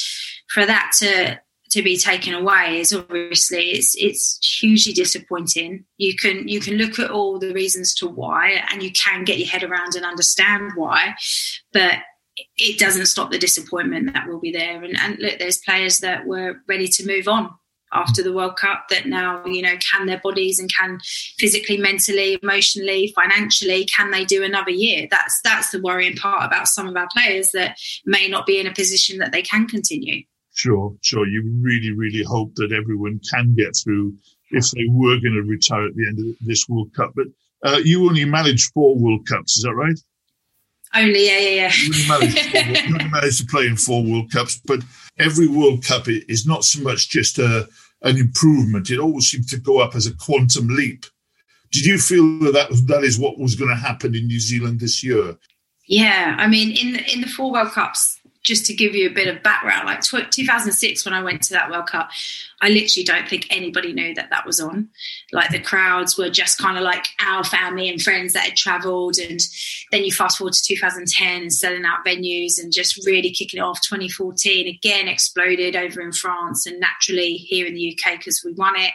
for 0.49 0.67
that 0.67 0.93
to 0.99 1.41
to 1.71 1.83
be 1.83 1.97
taken 1.97 2.35
away 2.35 2.81
is 2.81 2.93
obviously 2.93 3.71
it's 3.71 3.95
it's 3.97 4.39
hugely 4.61 4.93
disappointing. 4.93 5.85
You 5.97 6.15
can 6.15 6.47
you 6.47 6.61
can 6.61 6.75
look 6.75 6.99
at 6.99 7.11
all 7.11 7.39
the 7.39 7.55
reasons 7.55 7.95
to 7.97 8.07
why, 8.07 8.63
and 8.71 8.83
you 8.83 8.93
can 8.93 9.25
get 9.25 9.39
your 9.39 9.49
head 9.49 9.63
around 9.63 9.95
and 9.95 10.05
understand 10.05 10.73
why, 10.75 11.15
but 11.73 11.95
it 12.57 12.79
doesn't 12.79 13.07
stop 13.07 13.31
the 13.31 13.39
disappointment 13.39 14.13
that 14.13 14.27
will 14.27 14.41
be 14.41 14.53
there. 14.53 14.83
And, 14.83 14.99
and 14.99 15.19
look, 15.19 15.39
there's 15.39 15.59
players 15.59 16.01
that 16.01 16.27
were 16.27 16.57
ready 16.67 16.89
to 16.89 17.07
move 17.07 17.29
on 17.29 17.51
after 17.93 18.23
the 18.23 18.33
World 18.33 18.57
Cup 18.57 18.87
that 18.91 19.07
now, 19.07 19.45
you 19.47 19.63
know, 19.63 19.75
can 19.79 20.07
their 20.07 20.21
bodies 20.21 20.59
and 20.59 20.71
can 20.73 20.99
physically, 21.39 21.77
mentally, 21.77 22.39
emotionally, 22.43 23.13
financially, 23.15 23.85
can 23.85 24.11
they 24.11 24.25
do 24.25 24.43
another 24.43 24.71
year? 24.71 25.07
That's 25.11 25.41
that's 25.43 25.71
the 25.71 25.81
worrying 25.81 26.17
part 26.17 26.45
about 26.45 26.69
some 26.69 26.89
of 26.89 26.97
our 26.97 27.09
players 27.13 27.51
that 27.53 27.79
may 28.05 28.29
not 28.29 28.47
be 28.47 28.59
in 28.59 28.67
a 28.67 28.75
position 28.75 29.19
that 29.19 29.33
they 29.33 29.43
can 29.43 29.67
continue. 29.67 30.23
Sure, 30.55 30.95
sure. 31.01 31.27
You 31.27 31.43
really, 31.63 31.93
really 31.93 32.23
hope 32.23 32.55
that 32.57 32.73
everyone 32.73 33.21
can 33.33 33.55
get 33.55 33.75
through 33.83 34.15
if 34.51 34.71
they 34.71 34.85
were 34.89 35.19
going 35.19 35.35
to 35.35 35.43
retire 35.43 35.87
at 35.87 35.97
the 35.97 36.07
end 36.07 36.19
of 36.19 36.47
this 36.47 36.69
World 36.69 36.93
Cup. 36.95 37.13
But 37.17 37.27
uh, 37.65 37.79
you 37.79 38.07
only 38.07 38.25
managed 38.25 38.73
four 38.73 38.97
World 38.99 39.27
Cups, 39.27 39.57
is 39.57 39.63
that 39.63 39.75
right? 39.75 39.99
Only, 40.95 41.27
yeah, 41.27 41.39
yeah, 41.39 41.49
yeah. 41.49 41.73
You 41.75 42.13
only, 42.13 42.35
managed, 42.35 42.55
you 42.89 42.95
only 42.95 43.09
managed 43.09 43.39
to 43.41 43.47
play 43.47 43.67
in 43.67 43.77
four 43.77 44.05
World 44.05 44.31
Cups, 44.31 44.61
but 44.67 44.81
every 45.19 45.49
World 45.49 45.85
Cup 45.85 46.07
is 46.09 46.47
not 46.47 46.65
so 46.65 46.83
much 46.83 47.09
just 47.09 47.39
a 47.39 47.67
an 48.03 48.17
improvement. 48.17 48.91
It 48.91 48.99
always 48.99 49.31
seemed 49.31 49.49
to 49.49 49.59
go 49.59 49.81
up 49.81 49.95
as 49.95 50.07
a 50.07 50.17
quantum 50.17 50.69
leap. 50.69 51.07
Did 51.71 51.87
you 51.87 51.99
feel 51.99 52.41
that 52.41 52.53
that, 52.53 52.87
that 52.89 53.05
is 53.05 53.19
what 53.19 53.39
was 53.39 53.55
going 53.55 53.71
to 53.71 53.77
happen 53.77 54.15
in 54.15 54.27
New 54.27 54.41
Zealand 54.41 54.81
this 54.81 55.03
year? 55.03 55.37
Yeah, 55.87 56.37
I 56.39 56.47
mean, 56.47 56.71
in 56.71 56.97
in 57.07 57.21
the 57.23 57.27
four 57.27 57.51
World 57.51 57.73
Cups, 57.73 58.21
just 58.43 58.67
to 58.67 58.75
give 58.75 58.95
you 58.95 59.09
a 59.09 59.13
bit 59.13 59.29
of 59.29 59.43
background, 59.43 59.87
like 59.87 60.01
2006 60.03 61.05
when 61.05 61.15
I 61.15 61.23
went 61.23 61.43
to 61.43 61.53
that 61.53 61.71
World 61.71 61.87
Cup, 61.87 62.11
I 62.61 62.69
literally 62.69 63.05
don't 63.05 63.29
think 63.29 63.47
anybody 63.51 63.93
knew 63.93 64.15
that 64.15 64.31
that 64.31 64.47
was 64.47 64.61
on. 64.61 64.89
Like 65.33 65.51
the 65.51 65.61
crowds 65.61 66.17
were 66.17 66.31
just 66.31 66.59
kind 66.59 66.77
of 66.77 66.83
like 66.83 67.07
our 67.25 67.45
family 67.45 67.89
and 67.89 68.01
friends 68.01 68.33
that 68.33 68.45
had 68.45 68.57
travelled, 68.57 69.19
and 69.19 69.41
then 69.91 70.05
you 70.05 70.13
fast 70.13 70.39
forward 70.39 70.55
to 70.55 70.63
2010 70.63 71.43
and 71.43 71.53
selling 71.53 71.85
out 71.85 72.05
venues 72.05 72.63
and 72.63 72.73
just 72.73 73.05
really 73.07 73.31
kicking 73.31 73.59
it 73.59 73.63
off. 73.63 73.81
2014 73.83 74.69
again 74.69 75.09
exploded 75.09 75.77
over 75.77 76.01
in 76.01 76.13
France 76.13 76.67
and 76.67 76.81
naturally 76.81 77.35
here 77.35 77.67
in 77.67 77.75
the 77.75 77.97
UK 77.97 78.19
because 78.19 78.43
we 78.45 78.53
won 78.53 78.75
it, 78.77 78.93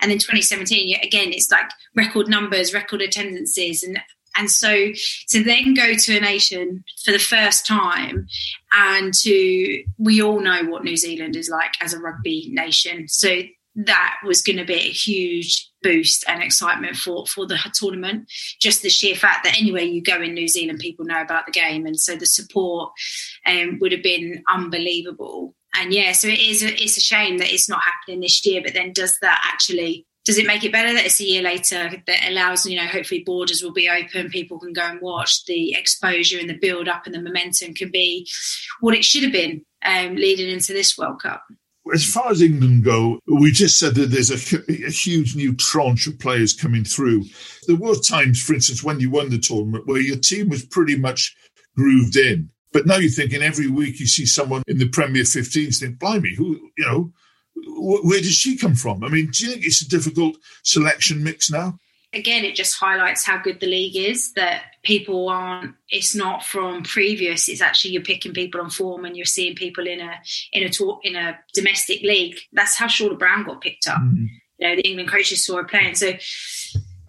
and 0.00 0.10
then 0.10 0.18
2017 0.18 0.96
again 1.02 1.32
it's 1.32 1.50
like 1.50 1.70
record 1.94 2.28
numbers, 2.28 2.74
record 2.74 3.02
attendances, 3.02 3.82
and 3.82 4.00
and 4.38 4.50
so 4.50 4.92
to 5.28 5.44
then 5.44 5.74
go 5.74 5.94
to 5.94 6.16
a 6.16 6.20
nation 6.20 6.84
for 7.04 7.12
the 7.12 7.18
first 7.18 7.66
time 7.66 8.26
and 8.72 9.14
to, 9.22 9.84
we 9.98 10.22
all 10.22 10.40
know 10.40 10.64
what 10.64 10.84
New 10.84 10.96
Zealand 10.96 11.36
is 11.36 11.48
like 11.48 11.72
as 11.80 11.94
a 11.94 11.98
rugby 11.98 12.48
nation. 12.52 13.08
So 13.08 13.42
that 13.76 14.16
was 14.24 14.42
going 14.42 14.56
to 14.56 14.64
be 14.64 14.74
a 14.74 14.92
huge 14.92 15.70
boost 15.82 16.24
and 16.26 16.42
excitement 16.42 16.96
for 16.96 17.26
for 17.26 17.46
the 17.46 17.58
tournament. 17.74 18.26
Just 18.60 18.82
the 18.82 18.88
sheer 18.88 19.14
fact 19.14 19.44
that 19.44 19.58
anywhere 19.58 19.82
you 19.82 20.02
go 20.02 20.20
in 20.20 20.34
New 20.34 20.48
Zealand, 20.48 20.78
people 20.78 21.04
know 21.04 21.20
about 21.20 21.46
the 21.46 21.52
game, 21.52 21.86
and 21.86 21.98
so 22.00 22.16
the 22.16 22.26
support 22.26 22.92
um, 23.44 23.78
would 23.80 23.92
have 23.92 24.02
been 24.02 24.42
unbelievable. 24.52 25.54
And 25.78 25.92
yeah, 25.92 26.12
so 26.12 26.28
it 26.28 26.40
is. 26.40 26.62
A, 26.62 26.68
it's 26.82 26.96
a 26.96 27.02
shame 27.02 27.36
that 27.38 27.52
it's 27.52 27.68
not 27.68 27.82
happening 27.84 28.20
this 28.20 28.44
year. 28.46 28.62
But 28.64 28.72
then, 28.72 28.92
does 28.94 29.18
that 29.20 29.42
actually 29.44 30.06
does 30.26 30.38
it 30.38 30.46
make 30.46 30.64
it 30.64 30.72
better 30.72 30.92
that 30.92 31.06
it's 31.06 31.20
a 31.20 31.24
year 31.24 31.42
later 31.42 31.90
that 32.06 32.28
allows 32.28 32.66
you 32.66 32.76
know 32.76 32.86
hopefully 32.86 33.22
borders 33.24 33.62
will 33.62 33.72
be 33.72 33.88
open 33.88 34.28
people 34.28 34.58
can 34.58 34.72
go 34.72 34.82
and 34.82 35.00
watch 35.00 35.44
the 35.46 35.72
exposure 35.74 36.38
and 36.38 36.50
the 36.50 36.58
build 36.58 36.88
up 36.88 37.06
and 37.06 37.14
the 37.14 37.22
momentum 37.22 37.72
can 37.72 37.90
be 37.90 38.28
what 38.80 38.94
it 38.94 39.04
should 39.04 39.22
have 39.22 39.32
been 39.32 39.64
um, 39.84 40.16
leading 40.16 40.50
into 40.50 40.72
this 40.72 40.98
world 40.98 41.22
cup 41.22 41.42
as 41.94 42.04
far 42.04 42.30
as 42.30 42.42
England 42.42 42.84
go, 42.84 43.20
we 43.26 43.52
just 43.52 43.78
said 43.78 43.94
that 43.94 44.10
there's 44.10 44.30
a, 44.30 44.58
a, 44.68 44.90
huge 44.90 45.36
new 45.36 45.54
tranche 45.54 46.08
of 46.08 46.18
players 46.18 46.52
coming 46.52 46.84
through. 46.84 47.24
There 47.66 47.76
were 47.76 47.94
times, 47.94 48.42
for 48.42 48.54
instance, 48.54 48.82
when 48.82 48.98
you 48.98 49.10
won 49.10 49.30
the 49.30 49.38
tournament 49.38 49.86
where 49.86 50.00
your 50.00 50.16
team 50.16 50.48
was 50.48 50.64
pretty 50.64 50.96
much 50.96 51.36
grooved 51.76 52.16
in. 52.16 52.50
But 52.72 52.86
now 52.86 52.96
you're 52.96 53.10
thinking 53.10 53.42
every 53.42 53.68
week 53.68 54.00
you 54.00 54.06
see 54.06 54.26
someone 54.26 54.62
in 54.66 54.78
the 54.78 54.88
Premier 54.88 55.22
15s 55.22 55.78
think, 55.78 55.98
blimey, 55.98 56.34
who, 56.34 56.70
you 56.76 56.84
know, 56.84 57.12
where 57.64 58.20
does 58.20 58.34
she 58.34 58.56
come 58.56 58.74
from? 58.74 59.04
I 59.04 59.08
mean, 59.08 59.30
do 59.30 59.44
you 59.44 59.52
think 59.52 59.64
it's 59.64 59.82
a 59.82 59.88
difficult 59.88 60.36
selection 60.62 61.22
mix 61.22 61.50
now? 61.50 61.78
Again, 62.12 62.44
it 62.44 62.54
just 62.54 62.76
highlights 62.76 63.26
how 63.26 63.38
good 63.38 63.60
the 63.60 63.66
league 63.66 63.96
is. 63.96 64.32
That 64.32 64.62
people 64.84 65.28
aren't. 65.28 65.74
It's 65.90 66.14
not 66.14 66.44
from 66.44 66.82
previous. 66.82 67.48
It's 67.48 67.60
actually 67.60 67.92
you're 67.92 68.02
picking 68.02 68.32
people 68.32 68.60
on 68.60 68.70
form, 68.70 69.04
and 69.04 69.16
you're 69.16 69.26
seeing 69.26 69.54
people 69.54 69.86
in 69.86 70.00
a 70.00 70.12
in 70.52 70.62
a 70.62 70.70
talk 70.70 71.00
in 71.04 71.16
a 71.16 71.38
domestic 71.52 72.02
league. 72.02 72.36
That's 72.52 72.76
how 72.76 72.86
Charlotte 72.86 73.18
Brown 73.18 73.44
got 73.44 73.60
picked 73.60 73.86
up. 73.88 73.98
Mm-hmm. 73.98 74.26
You 74.58 74.68
know, 74.68 74.76
the 74.76 74.88
England 74.88 75.10
coaches 75.10 75.44
saw 75.44 75.56
her 75.56 75.64
playing. 75.64 75.96
So 75.96 76.12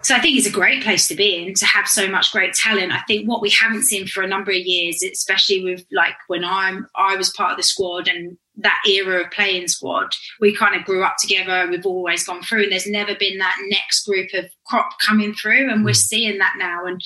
so 0.04 0.16
I 0.16 0.20
think 0.20 0.38
it's 0.38 0.48
a 0.48 0.52
great 0.52 0.84
place 0.84 1.08
to 1.08 1.16
be 1.16 1.36
in 1.36 1.54
to 1.56 1.66
have 1.66 1.88
so 1.88 2.08
much 2.08 2.32
great 2.32 2.54
talent. 2.54 2.92
I 2.92 3.02
think 3.08 3.28
what 3.28 3.42
we 3.42 3.50
haven't 3.50 3.84
seen 3.84 4.08
for 4.08 4.24
a 4.24 4.28
number 4.28 4.52
of 4.52 4.58
years, 4.58 5.04
especially 5.04 5.64
with 5.64 5.86
like 5.92 6.16
when 6.28 6.44
I'm 6.44 6.88
I 6.96 7.16
was 7.16 7.32
part 7.32 7.52
of 7.52 7.58
the 7.58 7.64
squad 7.64 8.08
and 8.08 8.38
that 8.58 8.82
era 8.88 9.24
of 9.24 9.32
playing 9.32 9.68
squad, 9.68 10.10
we 10.40 10.56
kind 10.56 10.76
of 10.76 10.86
grew 10.86 11.04
up 11.04 11.16
together. 11.20 11.68
We've 11.70 11.86
always 11.86 12.24
gone 12.26 12.42
through, 12.42 12.64
and 12.64 12.72
there's 12.72 12.88
never 12.88 13.16
been 13.16 13.38
that 13.38 13.58
next 13.70 14.06
group 14.06 14.30
of 14.34 14.46
crop 14.66 14.90
coming 15.06 15.34
through, 15.34 15.72
and 15.72 15.86
we're 15.86 15.92
mm. 15.92 15.96
seeing 15.96 16.38
that 16.40 16.56
now. 16.58 16.86
And 16.86 17.02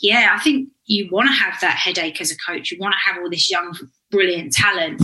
yeah, 0.00 0.34
I 0.36 0.42
think 0.42 0.68
you 0.86 1.08
want 1.10 1.28
to 1.28 1.34
have 1.34 1.60
that 1.60 1.76
headache 1.76 2.20
as 2.20 2.30
a 2.30 2.36
coach. 2.38 2.70
You 2.70 2.78
want 2.78 2.94
to 2.94 3.10
have 3.10 3.22
all 3.22 3.30
this 3.30 3.50
young, 3.50 3.76
brilliant 4.10 4.52
talent. 4.52 5.00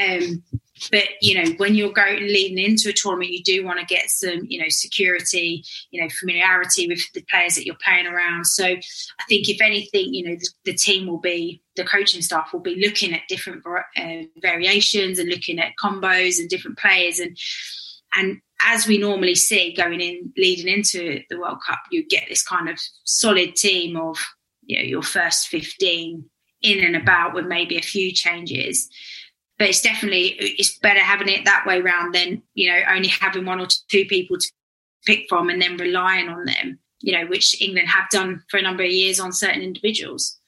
Um, 0.00 0.42
but 0.90 1.04
you 1.20 1.34
know, 1.34 1.50
when 1.56 1.74
you're 1.74 1.92
going 1.92 2.22
leading 2.22 2.58
into 2.58 2.88
a 2.88 2.92
tournament, 2.92 3.30
you 3.30 3.42
do 3.42 3.64
want 3.64 3.80
to 3.80 3.84
get 3.84 4.10
some, 4.10 4.40
you 4.48 4.60
know, 4.60 4.68
security, 4.68 5.64
you 5.90 6.00
know, 6.00 6.08
familiarity 6.18 6.88
with 6.88 7.00
the 7.12 7.22
players 7.30 7.54
that 7.56 7.66
you're 7.66 7.76
playing 7.84 8.06
around. 8.06 8.46
So 8.46 8.64
I 8.64 9.24
think 9.28 9.48
if 9.48 9.60
anything, 9.60 10.14
you 10.14 10.28
know, 10.28 10.36
the, 10.36 10.48
the 10.66 10.74
team 10.74 11.06
will 11.06 11.18
be 11.18 11.62
the 11.76 11.84
coaching 11.84 12.22
staff 12.22 12.52
will 12.52 12.60
be 12.60 12.80
looking 12.84 13.14
at 13.14 13.22
different 13.28 13.64
uh, 13.66 14.22
variations 14.40 15.18
and 15.18 15.28
looking 15.28 15.58
at 15.58 15.72
combos 15.82 16.38
and 16.38 16.48
different 16.48 16.78
players 16.78 17.18
and 17.18 17.36
and 18.14 18.40
as 18.66 18.86
we 18.86 18.98
normally 18.98 19.34
see 19.34 19.72
going 19.72 20.00
in 20.00 20.32
leading 20.36 20.68
into 20.68 21.22
the 21.30 21.38
World 21.38 21.58
Cup, 21.66 21.78
you 21.90 22.06
get 22.06 22.24
this 22.28 22.42
kind 22.42 22.68
of 22.68 22.78
solid 23.04 23.54
team 23.54 23.96
of 23.96 24.18
you 24.64 24.78
know 24.78 24.84
your 24.84 25.02
first 25.02 25.48
15 25.48 26.24
in 26.62 26.84
and 26.84 26.96
about 26.96 27.34
with 27.34 27.46
maybe 27.46 27.78
a 27.78 27.82
few 27.82 28.12
changes 28.12 28.90
but 29.60 29.68
it's 29.68 29.82
definitely 29.82 30.34
it's 30.40 30.78
better 30.78 31.00
having 31.00 31.28
it 31.28 31.44
that 31.44 31.64
way 31.66 31.80
round 31.82 32.14
than 32.14 32.42
you 32.54 32.72
know 32.72 32.80
only 32.88 33.08
having 33.08 33.44
one 33.44 33.60
or 33.60 33.66
two 33.88 34.06
people 34.06 34.38
to 34.38 34.50
pick 35.04 35.26
from 35.28 35.50
and 35.50 35.60
then 35.60 35.76
relying 35.76 36.28
on 36.28 36.46
them 36.46 36.78
you 37.00 37.12
know 37.12 37.26
which 37.26 37.60
england 37.62 37.86
have 37.86 38.08
done 38.10 38.42
for 38.48 38.56
a 38.56 38.62
number 38.62 38.82
of 38.82 38.90
years 38.90 39.20
on 39.20 39.32
certain 39.32 39.62
individuals. 39.62 40.38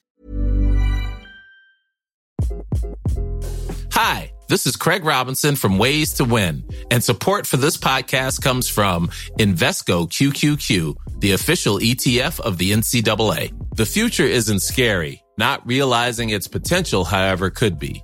Hi 3.91 4.31
this 4.49 4.65
is 4.65 4.75
craig 4.75 5.05
robinson 5.05 5.55
from 5.55 5.77
ways 5.77 6.13
to 6.13 6.25
win 6.25 6.63
and 6.89 7.03
support 7.03 7.45
for 7.45 7.57
this 7.57 7.77
podcast 7.77 8.41
comes 8.41 8.67
from 8.67 9.07
invesco 9.39 10.07
qqq 10.09 10.95
the 11.19 11.31
official 11.31 11.77
etf 11.77 12.39
of 12.39 12.57
the 12.57 12.71
ncaa 12.71 13.75
the 13.75 13.85
future 13.85 14.25
isn't 14.25 14.59
scary 14.59 15.23
not 15.37 15.65
realizing 15.65 16.31
its 16.31 16.47
potential 16.47 17.05
however 17.05 17.49
could 17.49 17.79
be 17.79 18.03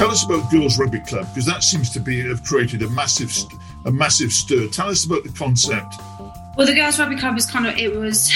Tell 0.00 0.10
us 0.10 0.24
about 0.24 0.50
Girls 0.50 0.78
Rugby 0.78 1.00
Club 1.00 1.26
because 1.28 1.44
that 1.44 1.62
seems 1.62 1.90
to 1.90 2.00
be 2.00 2.26
have 2.26 2.42
created 2.42 2.80
a 2.80 2.88
massive 2.88 3.30
a 3.84 3.92
massive 3.92 4.32
stir. 4.32 4.66
Tell 4.68 4.88
us 4.88 5.04
about 5.04 5.24
the 5.24 5.28
concept. 5.28 5.94
Well, 6.56 6.66
the 6.66 6.74
Girls 6.74 6.98
Rugby 6.98 7.16
Club 7.16 7.34
was 7.34 7.44
kind 7.44 7.66
of 7.66 7.76
it 7.76 7.94
was 7.94 8.32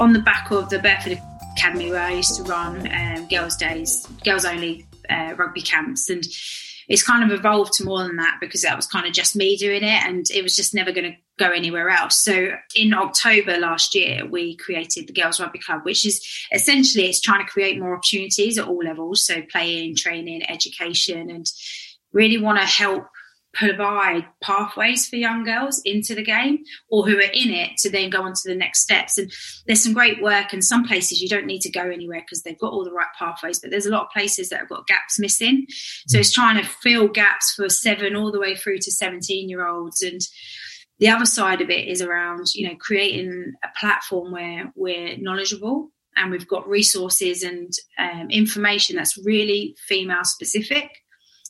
on 0.00 0.12
the 0.12 0.18
back 0.18 0.50
of 0.50 0.70
the 0.70 0.80
Bedford 0.80 1.22
Academy 1.52 1.92
where 1.92 2.02
I 2.02 2.14
used 2.14 2.34
to 2.34 2.42
run 2.42 2.92
um, 2.92 3.28
girls' 3.28 3.56
days, 3.56 4.08
girls 4.24 4.44
only 4.44 4.84
uh, 5.08 5.34
rugby 5.36 5.62
camps, 5.62 6.10
and 6.10 6.24
it's 6.88 7.04
kind 7.04 7.22
of 7.22 7.38
evolved 7.38 7.74
to 7.74 7.84
more 7.84 8.02
than 8.02 8.16
that 8.16 8.38
because 8.40 8.62
that 8.62 8.74
was 8.74 8.88
kind 8.88 9.06
of 9.06 9.12
just 9.12 9.36
me 9.36 9.56
doing 9.56 9.84
it 9.84 10.02
and 10.04 10.26
it 10.34 10.42
was 10.42 10.56
just 10.56 10.74
never 10.74 10.90
going 10.90 11.12
to 11.12 11.16
go 11.38 11.50
anywhere 11.50 11.88
else. 11.88 12.22
So 12.22 12.50
in 12.76 12.92
October 12.94 13.58
last 13.58 13.94
year, 13.94 14.26
we 14.26 14.56
created 14.56 15.06
the 15.06 15.12
Girls 15.12 15.40
Rugby 15.40 15.58
Club, 15.58 15.80
which 15.84 16.06
is 16.06 16.24
essentially 16.52 17.06
it's 17.06 17.20
trying 17.20 17.44
to 17.44 17.50
create 17.50 17.80
more 17.80 17.94
opportunities 17.94 18.58
at 18.58 18.68
all 18.68 18.84
levels. 18.84 19.24
So 19.24 19.42
playing, 19.50 19.96
training, 19.96 20.48
education, 20.50 21.30
and 21.30 21.46
really 22.12 22.38
want 22.38 22.58
to 22.58 22.66
help 22.66 23.06
provide 23.54 24.24
pathways 24.42 25.06
for 25.06 25.16
young 25.16 25.44
girls 25.44 25.82
into 25.84 26.14
the 26.14 26.22
game 26.22 26.58
or 26.88 27.06
who 27.06 27.16
are 27.18 27.20
in 27.20 27.50
it 27.50 27.76
to 27.76 27.90
then 27.90 28.08
go 28.08 28.22
on 28.22 28.32
to 28.32 28.48
the 28.48 28.54
next 28.54 28.80
steps. 28.80 29.18
And 29.18 29.30
there's 29.66 29.82
some 29.82 29.92
great 29.92 30.22
work, 30.22 30.52
and 30.52 30.64
some 30.64 30.84
places 30.84 31.20
you 31.20 31.28
don't 31.28 31.46
need 31.46 31.60
to 31.62 31.70
go 31.70 31.82
anywhere 31.82 32.20
because 32.20 32.42
they've 32.42 32.58
got 32.58 32.72
all 32.72 32.84
the 32.84 32.92
right 32.92 33.06
pathways, 33.18 33.58
but 33.58 33.70
there's 33.70 33.86
a 33.86 33.90
lot 33.90 34.04
of 34.04 34.10
places 34.10 34.48
that 34.48 34.60
have 34.60 34.68
got 34.68 34.86
gaps 34.86 35.18
missing. 35.18 35.66
So 36.08 36.18
it's 36.18 36.32
trying 36.32 36.62
to 36.62 36.68
fill 36.68 37.08
gaps 37.08 37.54
for 37.54 37.68
seven 37.68 38.16
all 38.16 38.32
the 38.32 38.40
way 38.40 38.56
through 38.56 38.78
to 38.78 38.90
17 38.90 39.48
year 39.48 39.66
olds. 39.66 40.02
And 40.02 40.20
the 41.02 41.08
other 41.08 41.26
side 41.26 41.60
of 41.60 41.68
it 41.68 41.88
is 41.88 42.00
around, 42.00 42.54
you 42.54 42.68
know, 42.68 42.76
creating 42.76 43.54
a 43.64 43.68
platform 43.76 44.30
where 44.30 44.72
we're 44.76 45.16
knowledgeable 45.16 45.90
and 46.16 46.30
we've 46.30 46.46
got 46.46 46.68
resources 46.68 47.42
and 47.42 47.72
um, 47.98 48.30
information 48.30 48.94
that's 48.94 49.18
really 49.24 49.74
female 49.88 50.22
specific 50.22 50.92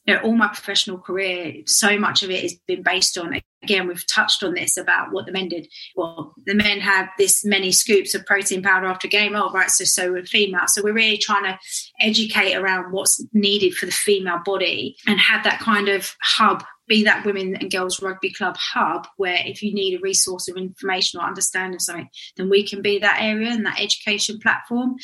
you 0.05 0.15
know, 0.15 0.21
all 0.23 0.35
my 0.35 0.49
professional 0.49 0.99
career, 0.99 1.55
so 1.67 1.97
much 1.99 2.23
of 2.23 2.31
it 2.31 2.43
has 2.43 2.55
been 2.67 2.83
based 2.83 3.17
on, 3.17 3.41
again, 3.63 3.87
we've 3.87 4.07
touched 4.09 4.43
on 4.43 4.55
this 4.55 4.77
about 4.77 5.13
what 5.13 5.27
the 5.27 5.33
men 5.33 5.49
did. 5.49 5.69
Well, 5.95 6.35
the 6.45 6.55
men 6.55 6.81
have 6.81 7.09
this 7.19 7.45
many 7.45 7.71
scoops 7.71 8.13
of 8.15 8.27
protein 8.27 8.63
powder 8.63 8.87
after 8.87 9.07
a 9.07 9.11
game. 9.11 9.37
Oh, 9.37 9.53
right. 9.53 9.71
So, 9.71 9.85
so 9.85 10.11
we're 10.11 10.25
female. 10.25 10.67
So 10.67 10.83
we're 10.83 10.93
really 10.93 11.19
trying 11.19 11.45
to 11.45 11.59
educate 12.01 12.57
around 12.57 12.91
what's 12.91 13.25
needed 13.33 13.75
for 13.75 13.87
the 13.87 13.93
female 13.93 14.41
body 14.45 14.97
and 15.07 15.21
have 15.21 15.45
that 15.45 15.61
kind 15.61 15.89
of 15.89 16.17
hub 16.21 16.65
be 16.89 17.05
that 17.05 17.25
women 17.25 17.57
and 17.57 17.71
girls 17.71 18.03
rugby 18.03 18.33
club 18.33 18.57
hub 18.57 19.07
where 19.17 19.39
if 19.45 19.63
you 19.63 19.73
need 19.73 19.97
a 19.97 20.03
resource 20.03 20.49
of 20.49 20.57
information 20.57 21.21
or 21.21 21.27
understanding 21.27 21.79
something 21.79 22.09
then 22.37 22.51
we 22.51 22.67
can 22.67 22.83
be 22.83 22.99
that 22.99 23.21
area 23.21 23.51
and 23.51 23.67
that 23.67 23.81
education 23.81 24.39
platform. 24.41 24.97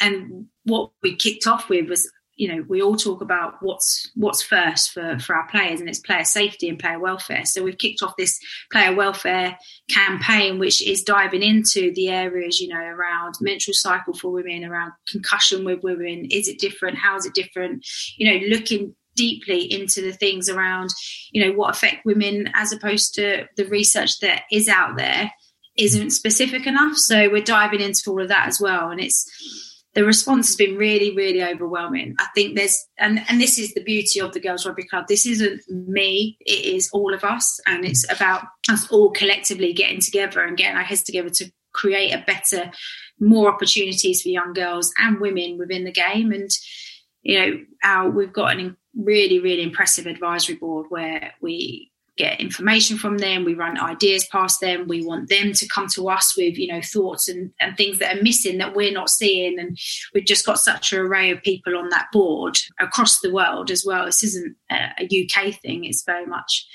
And 0.00 0.46
what 0.64 0.90
we 1.02 1.16
kicked 1.16 1.46
off 1.46 1.68
with 1.68 1.88
was 1.88 2.10
you 2.36 2.48
know 2.48 2.64
we 2.68 2.82
all 2.82 2.96
talk 2.96 3.20
about 3.20 3.54
what's 3.60 4.10
what's 4.16 4.42
first 4.42 4.90
for 4.90 5.18
for 5.20 5.36
our 5.36 5.46
players 5.48 5.78
and 5.78 5.88
it's 5.88 6.00
player 6.00 6.24
safety 6.24 6.68
and 6.68 6.78
player 6.78 6.98
welfare. 6.98 7.44
So 7.44 7.62
we've 7.62 7.78
kicked 7.78 8.02
off 8.02 8.16
this 8.18 8.40
player 8.72 8.92
welfare 8.92 9.56
campaign 9.88 10.58
which 10.58 10.84
is 10.86 11.04
diving 11.04 11.42
into 11.42 11.92
the 11.94 12.08
areas 12.08 12.60
you 12.60 12.68
know 12.68 12.80
around 12.80 13.34
menstrual 13.40 13.74
cycle 13.74 14.14
for 14.14 14.32
women 14.32 14.64
around 14.64 14.92
concussion 15.08 15.64
with 15.64 15.84
women. 15.84 16.26
Is 16.30 16.48
it 16.48 16.58
different? 16.58 16.98
How 16.98 17.16
is 17.16 17.24
it 17.24 17.34
different? 17.34 17.86
You 18.18 18.32
know 18.32 18.46
looking 18.48 18.96
deeply 19.16 19.60
into 19.72 20.00
the 20.00 20.12
things 20.12 20.48
around 20.48 20.90
you 21.32 21.44
know 21.44 21.52
what 21.52 21.74
affect 21.74 22.04
women 22.04 22.48
as 22.54 22.72
opposed 22.72 23.14
to 23.14 23.46
the 23.56 23.66
research 23.66 24.18
that 24.20 24.42
is 24.50 24.68
out 24.68 24.96
there 24.96 25.30
isn't 25.76 26.10
specific 26.10 26.66
enough 26.66 26.96
so 26.96 27.28
we're 27.30 27.42
diving 27.42 27.80
into 27.80 28.10
all 28.10 28.22
of 28.22 28.28
that 28.28 28.46
as 28.46 28.60
well 28.60 28.90
and 28.90 29.00
it's 29.00 29.28
the 29.94 30.04
response 30.04 30.48
has 30.48 30.56
been 30.56 30.76
really, 30.76 31.14
really 31.14 31.42
overwhelming. 31.42 32.16
I 32.18 32.26
think 32.34 32.56
there's, 32.56 32.84
and, 32.98 33.20
and 33.28 33.40
this 33.40 33.58
is 33.58 33.74
the 33.74 33.82
beauty 33.82 34.20
of 34.20 34.32
the 34.32 34.40
Girls 34.40 34.66
Rugby 34.66 34.82
Club. 34.88 35.06
This 35.08 35.24
isn't 35.24 35.62
me, 35.68 36.36
it 36.40 36.64
is 36.64 36.90
all 36.92 37.14
of 37.14 37.22
us. 37.22 37.60
And 37.66 37.84
it's 37.84 38.04
about 38.10 38.42
us 38.68 38.90
all 38.90 39.12
collectively 39.12 39.72
getting 39.72 40.00
together 40.00 40.40
and 40.40 40.56
getting 40.56 40.76
our 40.76 40.82
heads 40.82 41.04
together 41.04 41.30
to 41.30 41.50
create 41.72 42.12
a 42.12 42.24
better, 42.26 42.72
more 43.20 43.52
opportunities 43.52 44.22
for 44.22 44.28
young 44.30 44.52
girls 44.52 44.92
and 44.98 45.20
women 45.20 45.58
within 45.58 45.84
the 45.84 45.92
game. 45.92 46.32
And, 46.32 46.50
you 47.22 47.38
know, 47.38 47.58
our, 47.84 48.10
we've 48.10 48.32
got 48.32 48.52
an 48.52 48.76
really, 48.96 49.40
really 49.40 49.62
impressive 49.62 50.06
advisory 50.06 50.56
board 50.56 50.86
where 50.88 51.32
we 51.40 51.90
get 52.16 52.40
information 52.40 52.96
from 52.96 53.18
them 53.18 53.44
we 53.44 53.54
run 53.54 53.76
ideas 53.80 54.24
past 54.26 54.60
them 54.60 54.86
we 54.86 55.04
want 55.04 55.28
them 55.28 55.52
to 55.52 55.66
come 55.66 55.88
to 55.88 56.08
us 56.08 56.36
with 56.36 56.56
you 56.56 56.68
know 56.68 56.80
thoughts 56.80 57.28
and, 57.28 57.50
and 57.58 57.76
things 57.76 57.98
that 57.98 58.16
are 58.16 58.22
missing 58.22 58.58
that 58.58 58.74
we're 58.74 58.92
not 58.92 59.10
seeing. 59.10 59.58
And 59.58 59.76
we've 60.12 60.24
just 60.24 60.46
got 60.46 60.60
such 60.60 60.92
an 60.92 61.00
array 61.00 61.30
of 61.30 61.42
people 61.42 61.76
on 61.76 61.88
that 61.88 62.06
board 62.12 62.56
across 62.78 63.20
the 63.20 63.32
world 63.32 63.70
as 63.70 63.84
well. 63.84 64.04
This 64.06 64.22
isn't 64.22 64.56
a, 64.70 65.04
uk 65.04 65.54
thing. 65.60 65.84
It's 65.84 66.04
very 66.04 66.26
much 66.26 66.66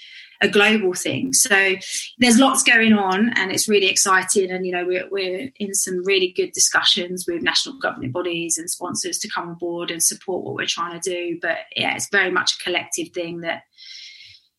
a 0.42 0.48
global 0.48 0.94
thing. 0.94 1.34
So 1.34 1.76
there's 2.18 2.40
lots 2.40 2.64
going 2.64 2.94
on, 2.94 3.34
and 3.36 3.52
it's 3.52 3.68
really 3.68 3.88
exciting. 3.88 4.52
And 4.52 4.66
you 4.66 4.72
know, 4.72 4.86
we're 4.86 5.10
we're 5.10 5.52
in 5.58 5.74
some 5.74 6.04
really 6.06 6.32
good 6.36 6.52
discussions 6.52 7.26
with 7.28 7.42
national 7.42 7.78
governing 7.80 8.12
bodies 8.12 8.58
and 8.58 8.70
sponsors 8.70 9.20
to 9.20 9.30
come 9.30 9.50
on 9.50 9.56
board 9.56 9.92
and 9.92 10.02
support 10.02 10.44
what 10.44 10.56
we're 10.56 10.66
trying 10.66 11.00
to 11.00 11.10
do. 11.10 11.40
But 11.42 11.58
yeah, 11.76 11.96
it's 11.96 12.10
very 12.10 12.32
much 12.32 12.56
a 12.60 12.64
collective 12.64 13.10
thing 13.10 13.42
that 13.42 13.64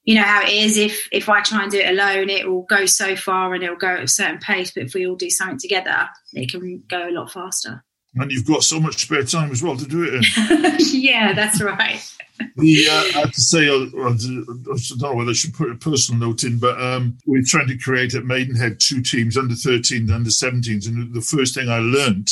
you 0.05 0.15
know 0.15 0.23
how 0.23 0.43
it 0.43 0.51
is 0.51 0.79
if 0.79 1.09
if 1.13 1.29
i 1.29 1.43
try 1.43 1.63
and 1.63 1.71
do 1.71 1.79
it 1.79 1.91
alone 1.91 2.31
it 2.31 2.49
will 2.49 2.63
go 2.63 2.87
so 2.87 3.15
far 3.15 3.53
and 3.53 3.63
it 3.63 3.69
will 3.69 3.77
go 3.77 3.97
at 3.97 4.03
a 4.03 4.09
certain 4.09 4.39
pace 4.39 4.73
but 4.73 4.85
if 4.85 4.95
we 4.95 5.07
all 5.07 5.15
do 5.15 5.29
something 5.29 5.59
together 5.59 6.09
it 6.33 6.51
can 6.51 6.83
go 6.89 7.09
a 7.09 7.13
lot 7.13 7.31
faster 7.31 7.85
and 8.17 8.31
you've 8.31 8.47
got 8.47 8.63
so 8.63 8.81
much 8.81 9.03
spare 9.03 9.25
time 9.25 9.51
as 9.51 9.63
well 9.63 9.77
to 9.77 9.87
do 9.87 10.05
it 10.05 10.15
in. 10.15 10.77
yeah 11.01 11.33
that's 11.33 11.61
right 11.63 12.13
the, 12.57 12.89
uh, 12.89 13.19
I 13.19 13.21
have 13.21 13.33
to 13.33 13.41
say, 13.41 13.69
uh, 13.69 13.85
I 13.85 14.17
don't 14.17 15.01
know 15.01 15.15
whether 15.15 15.31
I 15.31 15.35
should 15.35 15.55
put 15.55 15.71
a 15.71 15.75
personal 15.75 16.29
note 16.29 16.45
in, 16.45 16.59
but 16.59 16.81
um, 16.81 17.19
we're 17.27 17.43
trying 17.45 17.69
to 17.69 17.79
create 17.79 18.15
at 18.15 18.25
Maidenhead 18.25 18.79
two 18.81 19.03
teams, 19.03 19.37
under 19.37 19.55
13s 19.55 19.99
and 19.99 20.11
under 20.11 20.31
17s. 20.31 20.89
And 20.89 21.15
the 21.15 21.21
first 21.21 21.55
thing 21.55 21.69
I 21.69 21.79
learned 21.79 22.31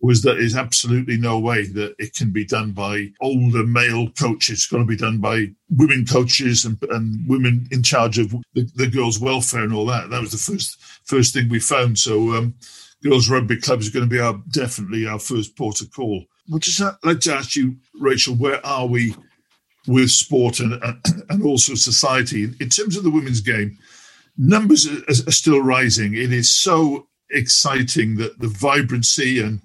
was 0.00 0.22
that 0.22 0.34
there's 0.34 0.56
absolutely 0.56 1.16
no 1.16 1.38
way 1.38 1.66
that 1.66 1.94
it 1.98 2.14
can 2.14 2.30
be 2.30 2.44
done 2.44 2.72
by 2.72 3.10
older 3.20 3.64
male 3.64 4.10
coaches. 4.10 4.58
It's 4.58 4.66
got 4.66 4.78
to 4.78 4.84
be 4.84 4.96
done 4.96 5.18
by 5.18 5.46
women 5.70 6.04
coaches 6.04 6.64
and, 6.64 6.76
and 6.90 7.26
women 7.26 7.66
in 7.70 7.82
charge 7.82 8.18
of 8.18 8.32
the, 8.54 8.68
the, 8.74 8.86
girls' 8.86 9.18
welfare 9.18 9.62
and 9.62 9.72
all 9.72 9.86
that. 9.86 10.10
That 10.10 10.20
was 10.20 10.32
the 10.32 10.52
first 10.52 10.78
first 11.04 11.32
thing 11.32 11.48
we 11.48 11.58
found. 11.58 11.98
So, 11.98 12.34
um, 12.34 12.54
girls' 13.04 13.30
rugby 13.30 13.56
clubs 13.56 13.88
are 13.88 13.92
going 13.92 14.08
to 14.08 14.14
be 14.14 14.20
our 14.20 14.40
definitely 14.50 15.06
our 15.06 15.18
first 15.18 15.56
port 15.56 15.80
of 15.80 15.92
call. 15.92 16.24
I'd 16.52 16.62
just 16.62 16.80
like 17.02 17.20
to 17.20 17.34
ask 17.34 17.56
you, 17.56 17.76
Rachael, 18.00 18.34
where 18.34 18.64
are 18.66 18.86
we 18.86 19.14
with 19.86 20.10
sport 20.10 20.60
and 20.60 20.80
and 21.28 21.42
also 21.44 21.74
society 21.74 22.44
in 22.44 22.68
terms 22.68 22.96
of 22.96 23.04
the 23.04 23.10
women's 23.10 23.40
game? 23.40 23.78
Numbers 24.36 24.88
are, 24.88 25.28
are 25.28 25.32
still 25.32 25.60
rising. 25.60 26.14
It 26.14 26.32
is 26.32 26.50
so 26.50 27.06
exciting 27.30 28.16
that 28.16 28.38
the 28.38 28.48
vibrancy 28.48 29.40
and 29.40 29.60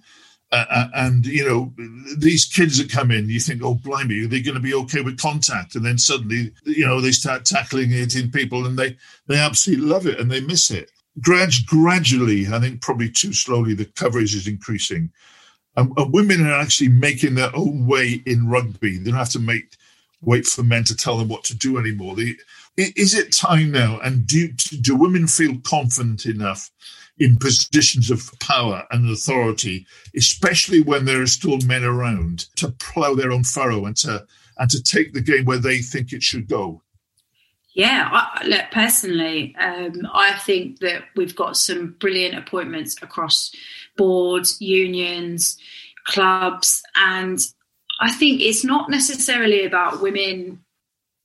uh, 0.51 0.65
uh, 0.69 0.87
and 0.95 1.25
you 1.27 1.47
know 1.47 1.73
these 2.17 2.45
kids 2.45 2.79
that 2.79 2.91
come 2.91 3.11
in 3.11 3.29
you 3.29 3.39
think 3.39 3.61
oh 3.63 3.75
blimey 3.75 4.25
are 4.25 4.27
they 4.27 4.41
going 4.41 4.55
to 4.55 4.61
be 4.61 4.73
okay 4.73 5.01
with 5.01 5.19
contact 5.19 5.75
and 5.75 5.85
then 5.85 5.97
suddenly 5.97 6.51
you 6.63 6.83
know 6.83 6.99
they 6.99 7.11
start 7.11 7.45
tackling 7.45 7.91
it 7.91 8.15
in 8.15 8.31
people 8.31 8.65
and 8.65 8.79
they 8.79 8.97
they 9.27 9.37
absolutely 9.37 9.85
love 9.85 10.07
it 10.07 10.19
and 10.19 10.31
they 10.31 10.41
miss 10.41 10.71
it 10.71 10.89
Grad- 11.21 11.65
gradually 11.65 12.47
i 12.47 12.59
think 12.59 12.81
probably 12.81 13.09
too 13.09 13.33
slowly 13.33 13.73
the 13.73 13.85
coverage 13.85 14.35
is 14.35 14.47
increasing. 14.47 15.11
And, 15.75 15.91
and 15.97 16.13
women 16.13 16.45
are 16.45 16.59
actually 16.59 16.89
making 16.89 17.35
their 17.35 17.55
own 17.55 17.87
way 17.87 18.21
in 18.25 18.49
rugby. 18.49 18.97
They 18.97 19.11
don't 19.11 19.19
have 19.19 19.29
to 19.29 19.39
make 19.39 19.77
wait 20.21 20.45
for 20.45 20.63
men 20.63 20.83
to 20.83 20.95
tell 20.95 21.17
them 21.17 21.29
what 21.29 21.43
to 21.45 21.55
do 21.55 21.77
anymore. 21.77 22.15
They, 22.15 22.35
is 22.75 23.13
it 23.13 23.31
time 23.31 23.71
now? 23.71 23.99
And 23.99 24.25
do 24.27 24.49
do 24.51 24.95
women 24.95 25.27
feel 25.27 25.57
confident 25.63 26.25
enough 26.25 26.69
in 27.17 27.37
positions 27.37 28.09
of 28.09 28.31
power 28.39 28.85
and 28.91 29.09
authority, 29.09 29.85
especially 30.15 30.81
when 30.81 31.05
there 31.05 31.21
are 31.21 31.27
still 31.27 31.59
men 31.65 31.83
around 31.83 32.45
to 32.55 32.71
plough 32.79 33.15
their 33.15 33.31
own 33.31 33.43
furrow 33.43 33.85
and 33.85 33.95
to 33.97 34.25
and 34.57 34.69
to 34.69 34.83
take 34.83 35.13
the 35.13 35.21
game 35.21 35.45
where 35.45 35.57
they 35.57 35.79
think 35.79 36.11
it 36.11 36.23
should 36.23 36.47
go. 36.47 36.81
Yeah, 37.79 38.09
I, 38.11 38.45
look, 38.45 38.65
personally, 38.73 39.55
um, 39.57 40.05
I 40.13 40.33
think 40.39 40.79
that 40.79 41.03
we've 41.15 41.33
got 41.33 41.55
some 41.55 41.95
brilliant 41.97 42.35
appointments 42.37 43.01
across 43.01 43.55
boards, 43.95 44.59
unions, 44.59 45.57
clubs, 46.03 46.83
and 46.95 47.39
I 48.01 48.11
think 48.11 48.41
it's 48.41 48.65
not 48.65 48.89
necessarily 48.89 49.63
about 49.63 50.01
women 50.01 50.59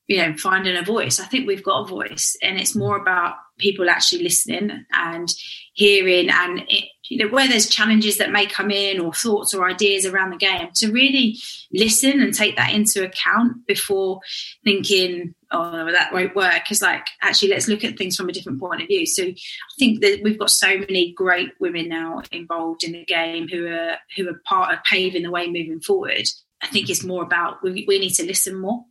you 0.07 0.19
know 0.19 0.37
finding 0.37 0.77
a 0.77 0.83
voice. 0.83 1.21
I 1.21 1.25
think 1.25 1.47
we've 1.47 1.63
got 1.63 1.83
a 1.83 1.87
voice 1.87 2.37
and 2.43 2.61
it's 2.61 2.77
more 2.77 2.97
about 2.97 3.37
people 3.59 3.89
actually 3.89 4.23
listening 4.23 4.85
and 4.93 5.29
hearing 5.75 6.29
and 6.29 6.61
it, 6.69 6.85
you 7.09 7.19
know 7.19 7.33
where 7.33 7.49
there's 7.49 7.69
challenges 7.69 8.19
that 8.19 8.33
may 8.33 8.47
come 8.47 8.71
in 8.71 9.01
or 9.01 9.13
thoughts 9.13 9.55
or 9.55 9.69
ideas 9.69 10.05
around 10.05 10.31
the 10.31 10.37
game 10.37 10.69
to 10.75 10.91
really 10.91 11.37
listen 11.73 12.21
and 12.21 12.35
take 12.35 12.57
that 12.57 12.73
into 12.73 13.05
account 13.05 13.67
before 13.67 14.21
thinking 14.65 15.35
oh 15.53 15.91
that 15.91 16.13
won't 16.13 16.37
work. 16.37 16.71
It's 16.71 16.83
like 16.83 17.07
actually 17.23 17.49
let's 17.49 17.69
look 17.69 17.85
at 17.85 17.97
things 17.97 18.17
from 18.17 18.29
a 18.29 18.33
different 18.33 18.61
point 18.61 18.83
of 18.83 18.89
view. 18.89 19.07
So 19.07 19.25
i 19.25 19.35
think 19.79 20.03
that 20.03 20.21
we've 20.23 20.39
got 20.39 20.51
so 20.51 20.79
many 20.79 21.13
great 21.13 21.51
women 21.61 21.89
now 21.89 22.23
involved 22.31 22.85
in 22.85 22.93
the 22.93 23.05
game 23.05 23.49
who 23.49 23.67
are 23.69 23.97
who 24.17 24.29
are 24.29 24.41
part 24.45 24.75
of 24.75 24.85
paving 24.85 25.23
the 25.23 25.31
way 25.31 25.47
moving 25.47 25.81
forward. 25.81 26.27
I 26.63 26.67
think 26.67 26.89
it's 26.89 27.05
more 27.05 27.23
about 27.23 27.63
we, 27.63 27.85
we 27.87 27.99
need 27.99 28.15
to 28.15 28.25
listen 28.25 28.59
more 28.59 28.85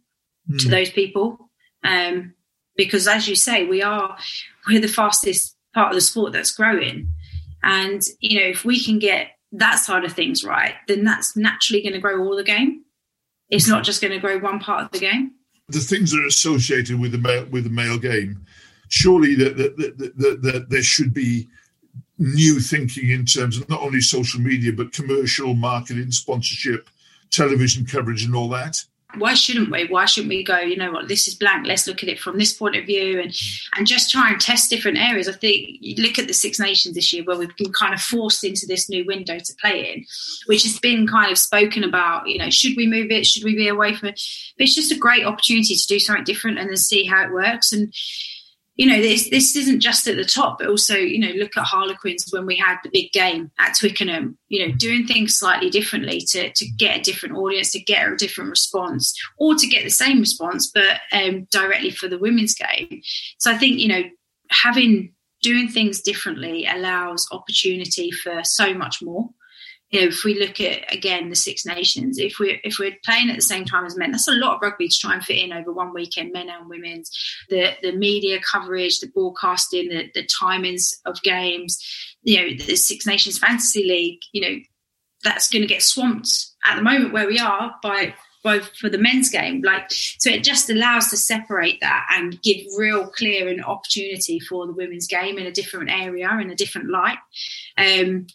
mm. 0.50 0.60
to 0.60 0.70
those 0.70 0.90
people. 0.90 1.50
Um, 1.84 2.34
because 2.76 3.08
as 3.08 3.28
you 3.28 3.36
say, 3.36 3.66
we 3.66 3.82
are 3.82 4.18
we're 4.68 4.82
the 4.82 4.88
fastest 4.88 5.56
part 5.74 5.90
of 5.90 5.96
the 5.96 6.02
sport 6.02 6.34
that's 6.34 6.52
growing. 6.52 7.10
And 7.62 8.02
you 8.20 8.40
know, 8.40 8.48
if 8.48 8.66
we 8.66 8.84
can 8.84 9.00
get 9.00 9.32
that 9.54 9.76
side 9.76 10.04
of 10.04 10.14
things 10.14 10.44
right, 10.44 10.74
then 10.88 11.04
that's 11.04 11.38
naturally 11.38 11.82
going 11.82 11.94
to 11.94 12.00
grow 12.00 12.24
all 12.24 12.36
the 12.36 12.44
game. 12.44 12.84
It's 13.50 13.68
not 13.68 13.84
just 13.84 14.02
going 14.02 14.14
to 14.14 14.20
grow 14.20 14.40
one 14.40 14.60
part 14.60 14.84
of 14.84 14.92
the 14.92 15.00
game. 15.00 15.34
The 15.70 15.80
things 15.80 16.12
that 16.12 16.20
are 16.20 16.26
associated 16.28 17.00
with 17.00 17.12
the 17.12 17.18
male, 17.20 17.46
with 17.46 17.66
the 17.66 17.70
male 17.70 18.00
game, 18.00 18.46
surely 18.90 19.36
that 19.36 19.58
that, 19.58 20.42
that 20.42 20.66
there 20.70 20.84
should 20.84 21.14
be 21.14 21.48
new 22.18 22.60
thinking 22.60 23.10
in 23.10 23.26
terms 23.26 23.58
of 23.58 23.68
not 23.70 23.82
only 23.82 24.00
social 24.00 24.40
media 24.40 24.72
but 24.72 24.94
commercial 24.94 25.54
marketing, 25.54 26.12
sponsorship, 26.12 26.90
television 27.32 27.86
coverage, 27.86 28.24
and 28.24 28.36
all 28.36 28.50
that 28.50 28.84
why 29.18 29.34
shouldn't 29.34 29.72
we? 29.72 29.86
Why 29.86 30.06
shouldn't 30.06 30.30
we 30.30 30.44
go, 30.44 30.60
you 30.60 30.78
know 30.78 30.92
what, 30.92 31.08
this 31.08 31.28
is 31.28 31.36
blank, 31.36 31.68
let's 31.68 31.88
look 31.88 32.04
at 32.04 32.10
it 32.10 32.20
from 32.20 32.38
this 32.38 32.54
point 32.54 32.76
of 32.76 32.86
view 32.86 33.20
and 33.20 33.34
and 33.76 33.88
just 33.88 34.12
try 34.12 34.32
and 34.32 34.40
test 34.40 34.70
different 34.70 34.98
areas. 34.98 35.28
I 35.28 35.34
think 35.34 35.78
you 35.80 36.02
look 36.04 36.18
at 36.20 36.28
the 36.28 36.34
Six 36.34 36.60
Nations 36.60 36.96
this 36.96 37.12
year 37.14 37.24
where 37.24 37.38
we've 37.38 37.56
been 37.58 37.74
kind 37.74 37.94
of 37.94 38.02
forced 38.02 38.44
into 38.44 38.66
this 38.66 38.90
new 38.90 39.06
window 39.06 39.40
to 39.40 39.54
play 39.62 39.94
in, 39.94 40.06
which 40.46 40.64
has 40.64 40.80
been 40.80 41.08
kind 41.08 41.32
of 41.32 41.38
spoken 41.38 41.84
about, 41.84 42.28
you 42.28 42.38
know, 42.38 42.50
should 42.50 42.76
we 42.78 42.88
move 42.88 43.12
it? 43.12 43.26
Should 43.26 43.44
we 43.44 43.56
be 43.56 43.68
away 43.68 43.96
from 43.96 44.10
it? 44.10 44.22
But 44.58 44.66
it's 44.66 44.76
just 44.76 44.92
a 44.92 44.98
great 44.98 45.26
opportunity 45.26 45.76
to 45.76 45.88
do 45.88 46.00
something 46.00 46.24
different 46.24 46.60
and 46.60 46.70
then 46.70 46.78
see 46.78 47.06
how 47.06 47.24
it 47.24 47.32
works. 47.32 47.72
And 47.72 47.94
you 48.76 48.88
know, 48.88 49.00
this 49.00 49.30
this 49.30 49.56
isn't 49.56 49.82
just 49.82 50.08
at 50.08 50.16
the 50.16 50.26
top, 50.26 50.58
but 50.58 50.68
also, 50.68 50.96
you 50.96 51.20
know, 51.20 51.34
look 51.36 51.56
at 51.56 51.64
Harlequins 51.64 52.28
when 52.32 52.46
we 52.46 52.56
had 52.56 52.78
the 52.84 52.90
big 52.92 53.12
game 53.12 53.52
at 53.60 53.78
Twickenham, 53.78 54.38
you 54.48 54.66
know, 54.66 54.74
doing 54.74 55.06
things 55.06 55.38
slightly 55.38 55.70
differently 55.70 56.22
to, 56.30 56.52
to 56.52 56.66
get 56.78 56.98
a 56.98 57.02
different 57.02 57.36
audience, 57.36 57.72
to 57.72 57.80
get 57.80 58.08
a 58.08 58.16
different 58.16 58.50
response, 58.50 59.14
or 59.38 59.54
to 59.56 59.68
get 59.68 59.84
the 59.84 59.92
same 59.92 60.20
response, 60.20 60.72
but 60.74 61.02
um, 61.12 61.48
directly 61.52 61.92
for 61.92 62.08
the 62.08 62.18
women's 62.18 62.56
game. 62.56 63.02
So 63.38 63.52
I 63.52 63.58
think, 63.58 63.80
you 63.80 63.88
know, 63.88 64.04
having 64.50 65.14
doing 65.44 65.68
things 65.68 66.02
differently 66.02 66.66
allows 66.66 67.28
opportunity 67.32 68.10
for 68.10 68.42
so 68.44 68.74
much 68.74 69.04
more 69.04 69.30
you 69.94 70.02
know, 70.02 70.08
if 70.08 70.24
we 70.24 70.40
look 70.40 70.60
at 70.60 70.92
again 70.92 71.30
the 71.30 71.36
Six 71.36 71.68
Nations, 71.68 72.18
if 72.18 72.40
we're 72.40 72.60
if 72.64 72.80
we're 72.80 72.98
playing 73.06 73.30
at 73.30 73.36
the 73.36 73.44
same 73.44 73.64
time 73.64 73.86
as 73.86 73.96
men, 73.96 74.12
that's 74.12 74.28
a 74.28 74.32
lot 74.32 74.56
of 74.56 74.62
rugby 74.64 74.88
to 74.88 75.00
try 75.00 75.14
and 75.14 75.24
fit 75.24 75.38
in 75.38 75.54
over 75.54 75.72
one 75.72 75.94
weekend, 75.94 76.34
men 76.34 76.50
and 76.50 76.68
women's. 76.68 77.12
The 77.50 77.74
the 77.84 77.92
media 77.92 78.40
coverage, 78.42 79.00
the 79.00 79.08
broadcasting, 79.08 79.90
the, 79.90 80.10
the 80.16 80.28
timings 80.42 80.96
of 81.06 81.22
games, 81.22 81.80
you 82.24 82.42
know, 82.42 82.66
the 82.66 82.76
Six 82.76 83.06
Nations 83.06 83.38
Fantasy 83.38 83.84
League, 83.84 84.22
you 84.32 84.42
know, 84.42 84.58
that's 85.24 85.48
going 85.48 85.62
to 85.62 85.68
get 85.68 85.84
swamped 85.84 86.48
at 86.66 86.76
the 86.76 86.82
moment 86.82 87.14
where 87.14 87.28
we 87.28 87.38
are 87.38 87.76
by 87.84 88.16
both 88.44 88.76
for 88.76 88.90
the 88.90 88.98
men's 88.98 89.30
game. 89.30 89.62
Like, 89.62 89.92
so 89.92 90.32
it 90.32 90.44
just 90.44 90.72
allows 90.72 91.12
to 91.12 91.18
separate 91.18 91.80
that 91.82 92.08
and 92.12 92.42
give 92.42 92.58
real 92.78 93.08
clear 93.08 93.48
and 93.48 93.64
opportunity 93.64 94.40
for 94.40 94.66
the 94.66 94.74
women's 94.74 95.06
game 95.06 95.38
in 95.38 95.46
a 95.46 95.52
different 95.52 95.92
area, 95.92 96.30
in 96.42 96.50
a 96.50 96.56
different 96.56 96.90
light. 96.90 97.20
Um, 97.78 98.26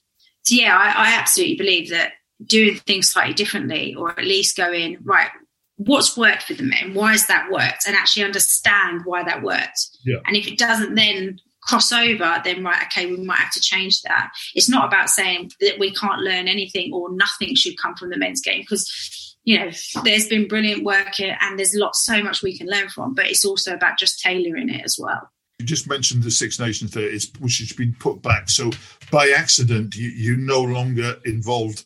so 0.49 0.55
yeah, 0.55 0.75
I, 0.75 1.11
I 1.11 1.19
absolutely 1.19 1.57
believe 1.57 1.91
that 1.91 2.13
doing 2.43 2.77
things 2.77 3.11
slightly 3.11 3.35
differently, 3.35 3.95
or 3.95 4.11
at 4.19 4.25
least 4.25 4.57
going 4.57 4.97
right, 5.03 5.29
what's 5.77 6.17
worked 6.17 6.45
for 6.45 6.55
the 6.55 6.63
men? 6.63 6.95
Why 6.95 7.13
has 7.13 7.27
that 7.27 7.51
worked? 7.51 7.87
And 7.87 7.95
actually 7.95 8.25
understand 8.25 9.03
why 9.05 9.25
that 9.25 9.43
worked. 9.43 9.79
Yeah. 10.05 10.21
And 10.27 10.37
if 10.37 10.49
it 10.49 10.57
doesn't 10.57 10.95
then 10.95 11.39
cross 11.61 11.93
over, 11.93 12.41
then 12.45 12.65
right, 12.65 12.83
okay, 12.85 13.05
we 13.05 13.19
might 13.19 13.37
have 13.37 13.53
to 13.53 13.61
change 13.61 14.01
that. 14.03 14.31
It's 14.55 14.71
not 14.71 14.87
about 14.87 15.11
saying 15.11 15.51
that 15.61 15.79
we 15.79 15.93
can't 15.93 16.23
learn 16.23 16.49
anything 16.49 16.95
or 16.95 17.13
nothing 17.13 17.55
should 17.55 17.79
come 17.79 17.95
from 17.95 18.09
the 18.09 18.17
men's 18.17 18.41
game 18.41 18.63
because 18.63 19.37
you 19.45 19.59
know 19.59 19.71
there's 20.03 20.29
been 20.29 20.49
brilliant 20.49 20.83
work 20.83 21.15
here 21.15 21.37
and 21.43 21.59
there's 21.59 21.75
lots 21.75 22.05
so 22.05 22.23
much 22.23 22.43
we 22.43 22.57
can 22.57 22.69
learn 22.69 22.89
from, 22.89 23.13
but 23.13 23.27
it's 23.27 23.45
also 23.45 23.75
about 23.75 23.99
just 23.99 24.21
tailoring 24.21 24.71
it 24.71 24.83
as 24.83 24.97
well. 24.99 25.29
You 25.59 25.66
just 25.66 25.88
mentioned 25.88 26.23
the 26.23 26.31
Six 26.31 26.61
Nations 26.61 26.92
there, 26.92 27.11
which 27.40 27.59
has 27.59 27.73
been 27.73 27.94
put 27.99 28.23
back. 28.23 28.49
So 28.49 28.71
by 29.11 29.33
accident, 29.37 29.97
you, 29.97 30.09
you're 30.09 30.37
no 30.37 30.62
longer 30.62 31.16
involved 31.25 31.85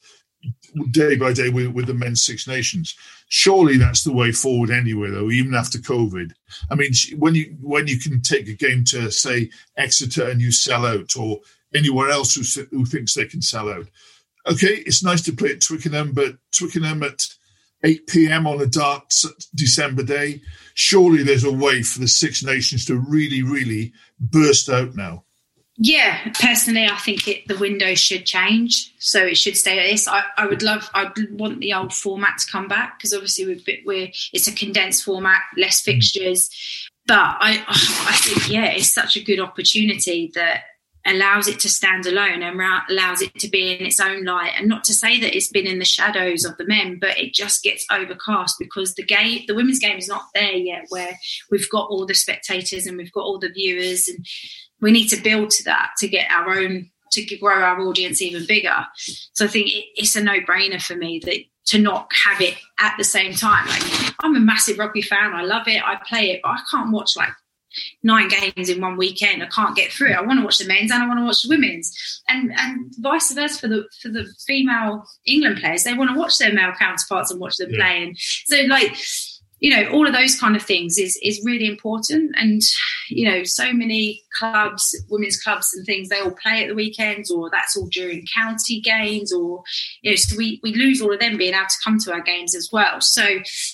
day 0.90 1.16
by 1.16 1.32
day 1.32 1.48
with, 1.48 1.68
with 1.68 1.86
the 1.86 1.94
men's 1.94 2.22
Six 2.22 2.46
Nations. 2.46 2.94
Surely 3.28 3.78
that's 3.78 4.04
the 4.04 4.12
way 4.12 4.30
forward 4.30 4.70
anyway, 4.70 5.10
though, 5.10 5.30
even 5.30 5.54
after 5.54 5.78
COVID. 5.78 6.32
I 6.70 6.74
mean, 6.74 6.92
when 7.16 7.34
you 7.34 7.56
when 7.62 7.86
you 7.86 7.98
can 7.98 8.20
take 8.20 8.46
a 8.48 8.52
game 8.52 8.84
to 8.84 9.10
say 9.10 9.48
Exeter 9.78 10.28
and 10.28 10.40
you 10.40 10.52
sell 10.52 10.84
out, 10.84 11.16
or 11.16 11.40
anywhere 11.74 12.10
else 12.10 12.34
who, 12.34 12.64
who 12.70 12.84
thinks 12.84 13.14
they 13.14 13.24
can 13.24 13.40
sell 13.40 13.70
out. 13.70 13.86
Okay, 14.46 14.82
it's 14.86 15.02
nice 15.02 15.22
to 15.22 15.32
play 15.32 15.52
at 15.52 15.62
Twickenham, 15.62 16.12
but 16.12 16.36
Twickenham 16.50 17.02
at 17.04 17.26
8 17.84 18.06
p.m. 18.06 18.46
on 18.46 18.60
a 18.60 18.66
dark 18.66 19.10
December 19.54 20.02
day. 20.02 20.40
Surely 20.74 21.22
there's 21.22 21.44
a 21.44 21.52
way 21.52 21.82
for 21.82 21.98
the 21.98 22.08
Six 22.08 22.42
Nations 22.42 22.86
to 22.86 22.96
really, 22.96 23.42
really 23.42 23.92
burst 24.18 24.68
out 24.68 24.94
now. 24.94 25.24
Yeah, 25.78 26.18
personally, 26.34 26.86
I 26.86 26.96
think 26.96 27.26
it, 27.26 27.48
the 27.48 27.56
window 27.56 27.94
should 27.94 28.26
change, 28.26 28.94
so 28.98 29.24
it 29.24 29.36
should 29.36 29.56
stay 29.56 29.78
at 29.78 29.90
this. 29.90 30.06
I, 30.06 30.22
I 30.36 30.46
would 30.46 30.62
love, 30.62 30.88
I 30.92 31.10
want 31.32 31.60
the 31.60 31.72
old 31.72 31.94
format 31.94 32.38
to 32.38 32.52
come 32.52 32.68
back 32.68 32.98
because 32.98 33.14
obviously 33.14 33.46
we've 33.46 33.66
we're 33.84 34.08
it's 34.32 34.46
a 34.46 34.52
condensed 34.52 35.02
format, 35.02 35.40
less 35.56 35.80
mm. 35.80 35.86
fixtures, 35.86 36.50
but 37.06 37.18
I 37.18 37.64
I 37.68 38.16
think 38.16 38.50
yeah, 38.50 38.66
it's 38.66 38.92
such 38.92 39.16
a 39.16 39.24
good 39.24 39.40
opportunity 39.40 40.30
that 40.34 40.64
allows 41.06 41.48
it 41.48 41.58
to 41.60 41.68
stand 41.68 42.06
alone 42.06 42.42
and 42.42 42.60
allows 42.88 43.20
it 43.20 43.34
to 43.34 43.48
be 43.48 43.72
in 43.72 43.84
its 43.84 44.00
own 44.00 44.24
light 44.24 44.52
and 44.56 44.68
not 44.68 44.84
to 44.84 44.94
say 44.94 45.20
that 45.20 45.34
it's 45.34 45.48
been 45.48 45.66
in 45.66 45.78
the 45.78 45.84
shadows 45.84 46.44
of 46.44 46.56
the 46.58 46.66
men 46.66 46.98
but 47.00 47.18
it 47.18 47.34
just 47.34 47.62
gets 47.62 47.84
overcast 47.90 48.56
because 48.58 48.94
the 48.94 49.02
game 49.02 49.42
the 49.46 49.54
women's 49.54 49.78
game 49.78 49.98
is 49.98 50.08
not 50.08 50.26
there 50.34 50.52
yet 50.52 50.84
where 50.90 51.18
we've 51.50 51.68
got 51.70 51.88
all 51.88 52.06
the 52.06 52.14
spectators 52.14 52.86
and 52.86 52.96
we've 52.96 53.12
got 53.12 53.24
all 53.24 53.38
the 53.38 53.48
viewers 53.48 54.08
and 54.08 54.24
we 54.80 54.90
need 54.90 55.08
to 55.08 55.20
build 55.22 55.50
to 55.50 55.64
that 55.64 55.90
to 55.98 56.08
get 56.08 56.30
our 56.30 56.58
own 56.58 56.90
to 57.12 57.36
grow 57.36 57.60
our 57.60 57.80
audience 57.80 58.22
even 58.22 58.46
bigger. 58.46 58.86
So 59.34 59.44
I 59.44 59.48
think 59.48 59.68
it, 59.68 59.84
it's 59.96 60.16
a 60.16 60.22
no 60.22 60.40
brainer 60.40 60.82
for 60.82 60.96
me 60.96 61.20
that 61.24 61.36
to 61.66 61.78
not 61.78 62.10
have 62.24 62.40
it 62.40 62.56
at 62.78 62.94
the 62.98 63.04
same 63.04 63.34
time. 63.34 63.66
Like 63.68 64.14
I'm 64.20 64.34
a 64.34 64.40
massive 64.40 64.78
rugby 64.78 65.02
fan. 65.02 65.32
I 65.32 65.42
love 65.42 65.68
it. 65.68 65.82
I 65.82 66.00
play 66.06 66.30
it, 66.30 66.40
but 66.42 66.50
I 66.50 66.58
can't 66.70 66.90
watch 66.90 67.10
like 67.16 67.32
nine 68.02 68.28
games 68.28 68.68
in 68.68 68.80
one 68.80 68.96
weekend. 68.96 69.42
I 69.42 69.46
can't 69.46 69.76
get 69.76 69.92
through 69.92 70.10
it. 70.10 70.16
I 70.16 70.22
want 70.22 70.38
to 70.40 70.44
watch 70.44 70.58
the 70.58 70.66
men's 70.66 70.90
and 70.90 71.02
I 71.02 71.06
want 71.06 71.20
to 71.20 71.24
watch 71.24 71.42
the 71.42 71.48
women's, 71.48 72.22
and 72.28 72.52
and 72.56 72.92
vice 72.98 73.32
versa 73.32 73.58
for 73.58 73.68
the 73.68 73.84
for 74.00 74.08
the 74.08 74.26
female 74.46 75.04
England 75.26 75.58
players. 75.60 75.84
They 75.84 75.94
want 75.94 76.10
to 76.10 76.18
watch 76.18 76.38
their 76.38 76.52
male 76.52 76.72
counterparts 76.78 77.30
and 77.30 77.40
watch 77.40 77.56
them 77.56 77.70
yeah. 77.70 77.78
play. 77.78 78.02
And 78.04 78.18
so 78.18 78.62
like 78.68 78.96
you 79.60 79.70
know 79.70 79.90
all 79.90 80.06
of 80.06 80.12
those 80.12 80.38
kind 80.38 80.56
of 80.56 80.62
things 80.62 80.98
is 80.98 81.18
is 81.22 81.42
really 81.44 81.66
important 81.66 82.34
and 82.36 82.62
you 83.08 83.30
know 83.30 83.44
so 83.44 83.72
many 83.72 84.21
clubs 84.32 84.94
women's 85.08 85.40
clubs 85.40 85.72
and 85.74 85.84
things 85.84 86.08
they 86.08 86.20
all 86.20 86.30
play 86.30 86.62
at 86.62 86.68
the 86.68 86.74
weekends 86.74 87.30
or 87.30 87.50
that's 87.50 87.76
all 87.76 87.88
during 87.88 88.26
county 88.34 88.80
games 88.80 89.32
or 89.32 89.62
you 90.02 90.10
know 90.10 90.16
so 90.16 90.36
we 90.36 90.60
we 90.62 90.74
lose 90.74 91.00
all 91.00 91.12
of 91.12 91.20
them 91.20 91.36
being 91.36 91.54
able 91.54 91.64
to 91.64 91.84
come 91.84 91.98
to 91.98 92.12
our 92.12 92.20
games 92.20 92.54
as 92.54 92.70
well. 92.72 93.00
So 93.00 93.22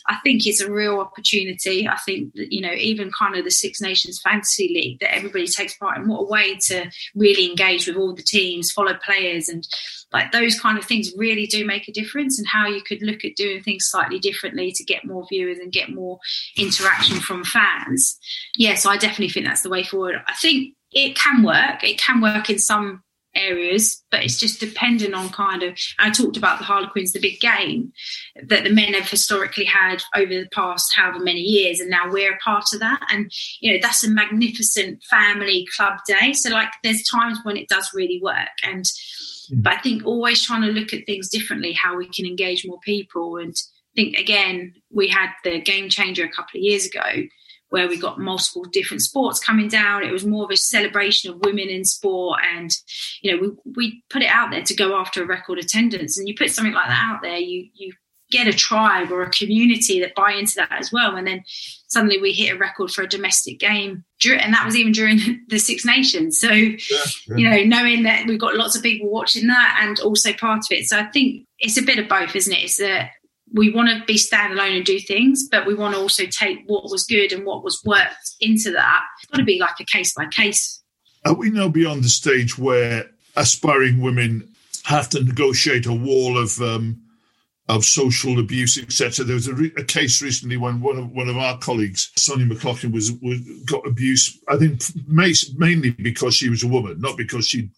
i 0.07 0.17
think 0.23 0.47
it's 0.47 0.61
a 0.61 0.71
real 0.71 1.01
opportunity. 1.01 1.89
I 1.89 1.97
think 1.97 2.35
that 2.35 2.53
you 2.53 2.61
know 2.61 2.73
even 2.73 3.11
kind 3.19 3.37
of 3.37 3.45
the 3.45 3.51
six 3.51 3.81
nations 3.81 4.21
fantasy 4.23 4.69
league 4.69 5.01
that 5.01 5.15
everybody 5.15 5.47
takes 5.47 5.77
part 5.77 5.99
in 5.99 6.09
what 6.09 6.21
a 6.21 6.31
way 6.31 6.57
to 6.67 6.91
really 7.15 7.49
engage 7.51 7.87
with 7.87 7.97
all 7.97 8.15
the 8.15 8.23
teams 8.23 8.71
follow 8.71 8.95
players 9.05 9.49
and 9.49 9.67
like 10.13 10.33
those 10.33 10.59
kind 10.59 10.79
of 10.79 10.85
things 10.85 11.13
really 11.17 11.47
do 11.47 11.67
make 11.67 11.87
a 11.89 11.93
difference 11.93 12.39
and 12.39 12.49
how 12.49 12.67
you 12.67 12.81
could 12.83 13.03
look 13.03 13.25
at 13.25 13.37
doing 13.37 13.63
things 13.63 13.87
slightly 13.87 14.19
differently 14.19 14.73
to 14.73 14.85
get 14.85 15.05
more 15.05 15.27
viewers 15.29 15.59
and 15.59 15.73
get 15.73 15.91
more 15.91 16.19
interaction 16.57 17.17
from 17.21 17.45
fans. 17.45 18.19
Yes 18.57 18.69
yeah, 18.69 18.75
so 18.77 18.91
i 18.91 18.97
definitely 18.97 19.29
think 19.29 19.47
that's 19.47 19.63
the 19.63 19.71
way 19.71 19.83
forward. 19.83 20.17
I 20.27 20.35
think 20.35 20.48
it 20.93 21.17
can 21.17 21.43
work 21.43 21.85
it 21.85 21.99
can 21.99 22.21
work 22.21 22.51
in 22.51 22.59
some 22.59 23.03
areas, 23.35 24.03
but 24.11 24.25
it's 24.25 24.39
just 24.39 24.59
dependent 24.59 25.15
on 25.15 25.29
kind 25.29 25.63
of. 25.63 25.79
I 25.99 26.11
talked 26.11 26.37
about 26.37 26.59
the 26.59 26.65
Harlequins, 26.65 27.13
the 27.13 27.21
big 27.21 27.39
game 27.39 27.93
that 28.43 28.65
the 28.65 28.71
men 28.71 28.95
have 28.95 29.09
historically 29.09 29.67
had 29.67 30.03
over 30.17 30.33
the 30.33 30.49
past 30.53 30.93
however 30.97 31.21
many 31.21 31.41
years, 31.41 31.79
and 31.79 31.91
now 31.91 32.11
we're 32.11 32.35
a 32.35 32.39
part 32.39 32.65
of 32.73 32.81
that. 32.81 33.01
And 33.13 33.31
you 33.61 33.73
know 33.73 33.79
that's 33.81 34.05
a 34.05 34.11
magnificent 34.11 35.03
family 35.05 35.67
club 35.77 35.99
day. 36.07 36.33
So 36.33 36.51
like, 36.51 36.71
there's 36.83 37.03
times 37.05 37.39
when 37.43 37.57
it 37.57 37.69
does 37.69 37.91
really 37.95 38.21
work, 38.23 38.49
and 38.65 38.85
Mm. 39.53 39.63
But 39.63 39.75
I 39.75 39.81
think 39.81 40.05
always 40.05 40.43
trying 40.43 40.63
to 40.63 40.69
look 40.69 40.93
at 40.93 41.07
things 41.07 41.29
differently, 41.29 41.73
how 41.73 41.97
we 41.97 42.09
can 42.09 42.27
engage 42.27 42.67
more 42.67 42.81
people. 42.81 43.37
And 43.37 43.55
I 43.55 43.95
think, 43.97 44.17
again, 44.17 44.75
we 44.91 45.09
had 45.09 45.31
the 45.45 45.61
game 45.61 45.89
changer 45.89 46.25
a 46.25 46.31
couple 46.31 46.59
of 46.59 46.63
years 46.63 46.87
ago 46.87 47.01
where 47.71 47.89
we 47.89 47.99
got 47.99 48.19
multiple 48.19 48.65
different 48.65 49.03
sports 49.03 49.39
coming 49.39 49.69
down. 49.69 50.03
It 50.03 50.13
was 50.13 50.25
more 50.25 50.45
of 50.45 50.51
a 50.51 50.57
celebration 50.57 51.31
of 51.31 51.41
women 51.41 51.69
in 51.69 51.85
sport. 51.85 52.41
And, 52.55 52.71
you 53.23 53.31
know, 53.31 53.43
we, 53.43 53.73
we 53.77 54.03
put 54.11 54.23
it 54.23 54.31
out 54.31 54.51
there 54.51 54.63
to 54.63 54.75
go 54.75 54.99
after 54.99 55.23
a 55.23 55.27
record 55.27 55.59
attendance. 55.59 56.19
And 56.19 56.27
you 56.27 56.35
put 56.37 56.51
something 56.51 56.73
like 56.73 56.89
that 56.89 57.11
out 57.11 57.23
there, 57.23 57.37
you, 57.37 57.69
you 57.75 57.93
get 58.31 58.47
a 58.47 58.53
tribe 58.53 59.11
or 59.11 59.23
a 59.23 59.31
community 59.31 60.01
that 60.01 60.15
buy 60.15 60.33
into 60.33 60.55
that 60.57 60.73
as 60.73 60.93
well. 60.93 61.17
And 61.17 61.27
then 61.27 61.45
suddenly 61.89 62.21
we 62.21 62.33
hit 62.33 62.55
a 62.55 62.59
record 62.59 62.91
for 62.91 63.03
a 63.03 63.09
domestic 63.09 63.59
game. 63.59 64.05
And 64.25 64.53
that 64.53 64.65
was 64.65 64.77
even 64.77 64.93
during 64.93 65.45
the 65.49 65.59
Six 65.59 65.85
Nations. 65.85 66.41
So, 66.41 66.51
yeah, 66.51 66.75
yeah. 66.91 67.37
you 67.37 67.49
know, 67.49 67.65
knowing 67.65 68.03
that 68.05 68.27
we've 68.27 68.41
got 68.41 68.55
lots 68.55 68.77
of 68.77 68.83
people 68.83 69.11
watching 69.11 69.47
that 69.49 69.81
and 69.83 70.01
also 70.01 70.33
part 70.33 70.61
of 70.61 70.71
it. 70.71 70.87
So 70.87 70.99
I 70.99 71.05
think 71.05 71.47
it's 71.59 71.79
a 71.79 71.83
bit 71.83 71.99
of 71.99 72.09
both, 72.09 72.35
isn't 72.35 72.53
it? 72.53 72.65
It's 72.65 72.79
that 72.79 73.11
we 73.53 73.73
want 73.73 73.89
to 73.89 74.05
be 74.05 74.15
standalone 74.15 74.77
and 74.77 74.85
do 74.85 74.99
things, 74.99 75.49
but 75.51 75.67
we 75.67 75.75
want 75.75 75.95
to 75.95 76.01
also 76.01 76.27
take 76.27 76.61
what 76.67 76.91
was 76.91 77.05
good 77.05 77.33
and 77.33 77.45
what 77.45 77.65
was 77.65 77.83
worked 77.85 78.33
into 78.41 78.71
that. 78.73 79.03
It's 79.23 79.31
got 79.31 79.39
to 79.39 79.45
be 79.45 79.59
like 79.59 79.81
a 79.81 79.85
case 79.85 80.15
by 80.15 80.27
case. 80.27 80.83
Are 81.25 81.35
we 81.35 81.51
now 81.51 81.69
beyond 81.69 82.05
the 82.05 82.09
stage 82.09 82.59
where 82.59 83.11
aspiring 83.37 84.01
women 84.01 84.49
have 84.85 85.09
to 85.11 85.23
negotiate 85.23 85.87
a 85.87 85.93
wall 85.93 86.39
of 86.39 86.61
um, 86.61 87.01
of 87.69 87.85
social 87.85 88.39
abuse, 88.39 88.79
etc. 88.79 89.25
There 89.25 89.35
was 89.35 89.47
a, 89.47 89.55
re- 89.55 89.73
a, 89.77 89.85
case 89.85 90.23
recently 90.23 90.57
when 90.57 90.81
one 90.81 90.99
of 90.99 91.11
one 91.11 91.29
of 91.29 91.37
our 91.37 91.59
colleagues, 91.59 92.11
Sonja 92.19 92.51
McLaughlan, 92.51 92.93
was, 92.93 93.13
was 93.13 93.39
got 93.67 93.87
abuse. 93.87 94.39
I 94.49 94.57
think 94.57 94.83
mainly 95.07 95.91
because 95.91 96.35
she 96.35 96.49
was 96.49 96.65
a 96.65 96.69
woman, 96.69 97.01
not 97.01 97.19
because 97.19 97.47
she 97.47 97.69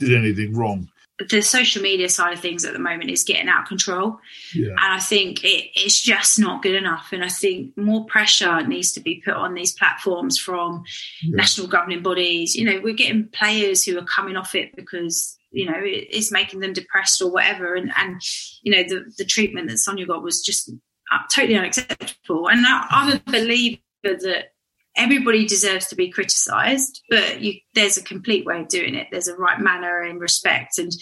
did 0.00 0.14
anything 0.14 0.54
wrong. 0.54 0.88
The 1.28 1.42
social 1.42 1.80
media 1.80 2.08
side 2.08 2.32
of 2.32 2.40
things 2.40 2.64
at 2.64 2.72
the 2.72 2.80
moment 2.80 3.10
is 3.10 3.22
getting 3.22 3.48
out 3.48 3.62
of 3.62 3.68
control, 3.68 4.18
yeah. 4.52 4.70
and 4.70 4.80
I 4.80 4.98
think 4.98 5.44
it, 5.44 5.70
it's 5.76 6.00
just 6.00 6.40
not 6.40 6.62
good 6.62 6.74
enough. 6.74 7.10
And 7.12 7.24
I 7.24 7.28
think 7.28 7.76
more 7.76 8.04
pressure 8.06 8.66
needs 8.66 8.90
to 8.92 9.00
be 9.00 9.22
put 9.24 9.34
on 9.34 9.54
these 9.54 9.72
platforms 9.72 10.38
from 10.38 10.82
yeah. 11.22 11.36
national 11.36 11.68
governing 11.68 12.02
bodies. 12.02 12.56
You 12.56 12.64
know, 12.64 12.80
we're 12.82 12.94
getting 12.94 13.28
players 13.28 13.84
who 13.84 13.96
are 13.96 14.04
coming 14.04 14.36
off 14.36 14.56
it 14.56 14.74
because 14.74 15.38
you 15.52 15.66
know 15.66 15.78
it's 15.78 16.32
making 16.32 16.60
them 16.60 16.72
depressed 16.72 17.22
or 17.22 17.30
whatever 17.30 17.76
and 17.76 17.92
and 17.96 18.20
you 18.62 18.72
know 18.72 18.82
the 18.82 19.04
the 19.18 19.24
treatment 19.24 19.68
that 19.68 19.76
Sonja 19.76 20.06
got 20.06 20.22
was 20.22 20.42
just 20.42 20.68
uh, 21.12 21.18
totally 21.32 21.56
unacceptable 21.56 22.48
and 22.48 22.66
I, 22.66 22.86
i'm 22.90 23.12
a 23.12 23.22
believer 23.30 23.78
that 24.02 24.53
everybody 24.96 25.44
deserves 25.46 25.86
to 25.86 25.96
be 25.96 26.08
criticized 26.08 27.02
but 27.10 27.40
you, 27.40 27.54
there's 27.74 27.96
a 27.96 28.02
complete 28.02 28.46
way 28.46 28.60
of 28.60 28.68
doing 28.68 28.94
it. 28.94 29.08
There's 29.10 29.28
a 29.28 29.36
right 29.36 29.60
manner 29.60 30.02
and 30.02 30.20
respect 30.20 30.78
and 30.78 30.92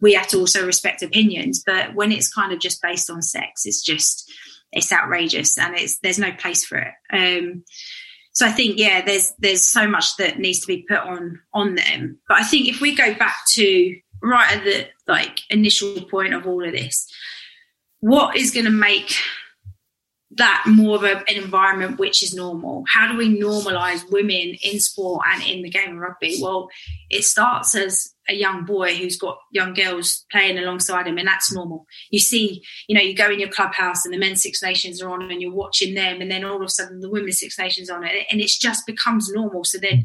we 0.00 0.14
have 0.14 0.28
to 0.28 0.38
also 0.38 0.64
respect 0.64 1.02
opinions. 1.02 1.62
But 1.64 1.94
when 1.94 2.12
it's 2.12 2.32
kind 2.32 2.52
of 2.52 2.60
just 2.60 2.82
based 2.82 3.10
on 3.10 3.22
sex 3.22 3.66
it's 3.66 3.82
just 3.82 4.30
it's 4.72 4.92
outrageous 4.92 5.58
and 5.58 5.76
it's 5.76 5.98
there's 5.98 6.18
no 6.18 6.32
place 6.32 6.64
for 6.64 6.78
it. 6.78 6.94
Um, 7.12 7.64
so 8.32 8.46
I 8.46 8.50
think 8.50 8.78
yeah, 8.78 9.04
there's 9.04 9.32
there's 9.38 9.62
so 9.62 9.86
much 9.86 10.16
that 10.16 10.38
needs 10.38 10.60
to 10.60 10.66
be 10.66 10.86
put 10.88 10.98
on 10.98 11.40
on 11.52 11.74
them. 11.74 12.18
But 12.28 12.38
I 12.38 12.44
think 12.44 12.68
if 12.68 12.80
we 12.80 12.94
go 12.94 13.14
back 13.14 13.36
to 13.50 13.96
right 14.22 14.56
at 14.56 14.64
the 14.64 14.88
like 15.06 15.40
initial 15.50 16.02
point 16.06 16.32
of 16.32 16.46
all 16.46 16.64
of 16.64 16.72
this, 16.72 17.06
what 18.00 18.36
is 18.36 18.50
going 18.50 18.64
to 18.64 18.70
make 18.70 19.14
that 20.36 20.64
more 20.66 20.96
of 20.96 21.04
an 21.04 21.22
environment 21.28 21.98
which 21.98 22.22
is 22.22 22.34
normal? 22.34 22.84
How 22.88 23.10
do 23.10 23.16
we 23.16 23.38
normalize 23.38 24.10
women 24.10 24.56
in 24.62 24.80
sport 24.80 25.24
and 25.28 25.42
in 25.42 25.62
the 25.62 25.70
game 25.70 25.92
of 25.92 25.98
rugby? 25.98 26.38
Well, 26.40 26.68
it 27.10 27.24
starts 27.24 27.74
as 27.74 28.14
a 28.28 28.34
young 28.34 28.64
boy 28.64 28.94
who's 28.94 29.18
got 29.18 29.38
young 29.50 29.74
girls 29.74 30.24
playing 30.30 30.58
alongside 30.58 31.06
him, 31.06 31.18
and 31.18 31.26
that's 31.28 31.52
normal. 31.52 31.86
You 32.10 32.18
see, 32.18 32.62
you 32.88 32.96
know, 32.96 33.02
you 33.02 33.14
go 33.14 33.30
in 33.30 33.40
your 33.40 33.50
clubhouse 33.50 34.04
and 34.04 34.14
the 34.14 34.18
men's 34.18 34.42
Six 34.42 34.62
Nations 34.62 35.02
are 35.02 35.10
on, 35.10 35.30
and 35.30 35.42
you're 35.42 35.52
watching 35.52 35.94
them, 35.94 36.20
and 36.20 36.30
then 36.30 36.44
all 36.44 36.56
of 36.56 36.62
a 36.62 36.68
sudden 36.68 37.00
the 37.00 37.10
women's 37.10 37.40
Six 37.40 37.58
Nations 37.58 37.90
on 37.90 38.04
it, 38.04 38.26
and 38.30 38.40
it 38.40 38.48
just 38.48 38.86
becomes 38.86 39.30
normal. 39.32 39.64
So 39.64 39.78
then, 39.78 40.04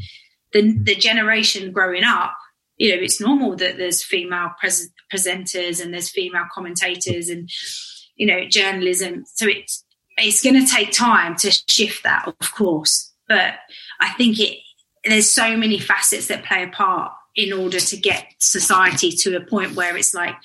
the 0.52 0.78
the 0.84 0.96
generation 0.96 1.72
growing 1.72 2.04
up, 2.04 2.34
you 2.78 2.96
know, 2.96 3.02
it's 3.02 3.22
normal 3.22 3.56
that 3.58 3.78
there's 3.78 4.04
female 4.04 4.52
pres- 4.60 4.92
presenters 5.14 5.82
and 5.82 5.94
there's 5.94 6.10
female 6.10 6.46
commentators 6.54 7.30
and 7.30 7.50
you 8.16 8.28
know 8.28 8.48
journalism. 8.50 9.24
So 9.28 9.48
it's 9.48 9.86
it's 10.18 10.42
going 10.42 10.60
to 10.64 10.72
take 10.72 10.92
time 10.92 11.36
to 11.38 11.52
shift 11.68 12.04
that, 12.04 12.28
of 12.28 12.54
course, 12.54 13.14
but 13.28 13.56
I 14.00 14.10
think 14.14 14.40
it 14.40 14.60
there's 15.06 15.30
so 15.30 15.56
many 15.56 15.80
facets 15.80 16.28
that 16.28 16.44
play 16.44 16.64
a 16.64 16.68
part 16.68 17.12
in 17.36 17.54
order 17.54 17.80
to 17.80 17.98
get 17.98 18.26
society 18.40 19.12
to 19.12 19.38
a 19.38 19.42
point 19.42 19.76
where 19.76 19.96
it's 19.96 20.14
like, 20.14 20.36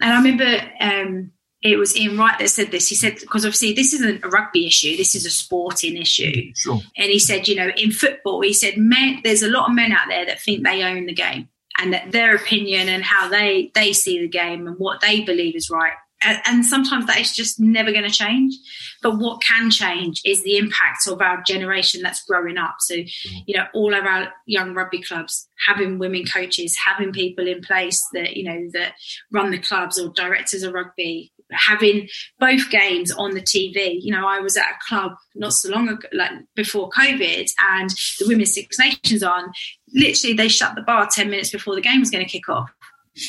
and 0.00 0.12
I 0.12 0.16
remember 0.16 0.60
um, 0.80 1.30
it 1.62 1.78
was 1.78 1.96
Ian 1.96 2.18
Wright 2.18 2.38
that 2.38 2.50
said 2.50 2.70
this. 2.72 2.88
He 2.88 2.94
said, 2.94 3.14
because 3.20 3.44
obviously 3.44 3.72
this 3.72 3.94
isn't 3.94 4.24
a 4.24 4.28
rugby 4.28 4.66
issue, 4.66 4.96
this 4.96 5.14
is 5.14 5.24
a 5.24 5.30
sporting 5.30 5.96
issue. 5.96 6.32
Mm, 6.32 6.52
sure. 6.56 6.80
And 6.96 7.10
he 7.10 7.18
said, 7.18 7.48
you 7.48 7.54
know, 7.54 7.70
in 7.76 7.92
football, 7.92 8.42
he 8.42 8.52
said, 8.52 8.76
men, 8.76 9.20
there's 9.24 9.42
a 9.42 9.48
lot 9.48 9.68
of 9.68 9.74
men 9.74 9.92
out 9.92 10.08
there 10.08 10.26
that 10.26 10.40
think 10.40 10.64
they 10.64 10.82
own 10.82 11.06
the 11.06 11.14
game 11.14 11.48
and 11.78 11.92
that 11.92 12.12
their 12.12 12.34
opinion 12.34 12.88
and 12.88 13.04
how 13.04 13.28
they 13.28 13.70
they 13.74 13.92
see 13.92 14.20
the 14.20 14.28
game 14.28 14.66
and 14.66 14.76
what 14.78 15.00
they 15.00 15.20
believe 15.20 15.54
is 15.54 15.70
right 15.70 15.92
and 16.22 16.64
sometimes 16.64 17.06
that 17.06 17.20
is 17.20 17.32
just 17.32 17.60
never 17.60 17.92
going 17.92 18.04
to 18.04 18.10
change. 18.10 18.54
But 19.02 19.18
what 19.18 19.42
can 19.42 19.70
change 19.70 20.22
is 20.24 20.42
the 20.42 20.56
impact 20.56 21.06
of 21.06 21.20
our 21.20 21.42
generation 21.46 22.02
that's 22.02 22.24
growing 22.24 22.56
up. 22.56 22.76
So, 22.80 22.94
mm. 22.94 23.08
you 23.46 23.56
know, 23.56 23.66
all 23.74 23.94
of 23.94 24.04
our 24.04 24.32
young 24.46 24.74
rugby 24.74 25.02
clubs 25.02 25.48
having 25.66 25.98
women 25.98 26.24
coaches, 26.24 26.76
having 26.84 27.12
people 27.12 27.46
in 27.46 27.60
place 27.60 28.04
that, 28.14 28.36
you 28.36 28.44
know, 28.44 28.68
that 28.72 28.94
run 29.30 29.50
the 29.50 29.58
clubs 29.58 29.98
or 29.98 30.08
directors 30.10 30.62
of 30.62 30.72
rugby, 30.72 31.32
having 31.52 32.08
both 32.38 32.70
games 32.70 33.12
on 33.12 33.32
the 33.32 33.40
TV. 33.40 33.98
You 34.00 34.12
know, 34.12 34.26
I 34.26 34.40
was 34.40 34.56
at 34.56 34.64
a 34.64 34.88
club 34.88 35.12
not 35.34 35.52
so 35.52 35.70
long 35.70 35.88
ago, 35.88 36.08
like 36.12 36.32
before 36.54 36.90
COVID, 36.90 37.50
and 37.60 37.90
the 38.18 38.26
Women's 38.26 38.54
Six 38.54 38.78
Nations 38.78 39.22
on. 39.22 39.52
Literally, 39.94 40.34
they 40.34 40.48
shut 40.48 40.74
the 40.74 40.82
bar 40.82 41.08
10 41.10 41.30
minutes 41.30 41.50
before 41.50 41.74
the 41.74 41.80
game 41.80 42.00
was 42.00 42.10
going 42.10 42.24
to 42.24 42.30
kick 42.30 42.48
off. 42.48 42.70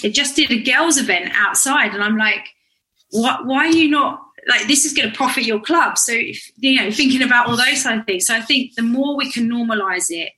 It 0.03 0.09
just 0.09 0.35
did 0.35 0.51
a 0.51 0.61
girls' 0.61 0.97
event 0.97 1.31
outside, 1.33 1.93
and 1.93 2.03
I'm 2.03 2.17
like, 2.17 2.49
what, 3.11 3.45
why 3.45 3.67
are 3.67 3.75
you 3.75 3.89
not 3.89 4.21
like 4.47 4.67
this 4.67 4.85
is 4.85 4.93
going 4.93 5.09
to 5.09 5.15
profit 5.15 5.43
your 5.43 5.59
club? 5.59 5.97
So 5.97 6.13
if, 6.13 6.49
you 6.57 6.81
know 6.81 6.91
thinking 6.91 7.21
about 7.21 7.47
all 7.47 7.57
those 7.57 7.83
kind 7.83 7.99
of 7.99 8.05
things. 8.05 8.25
So 8.25 8.35
i 8.35 8.41
think 8.41 8.75
the 8.75 8.83
more 8.83 9.15
we 9.15 9.31
can 9.31 9.49
normalize 9.49 10.07
it 10.09 10.31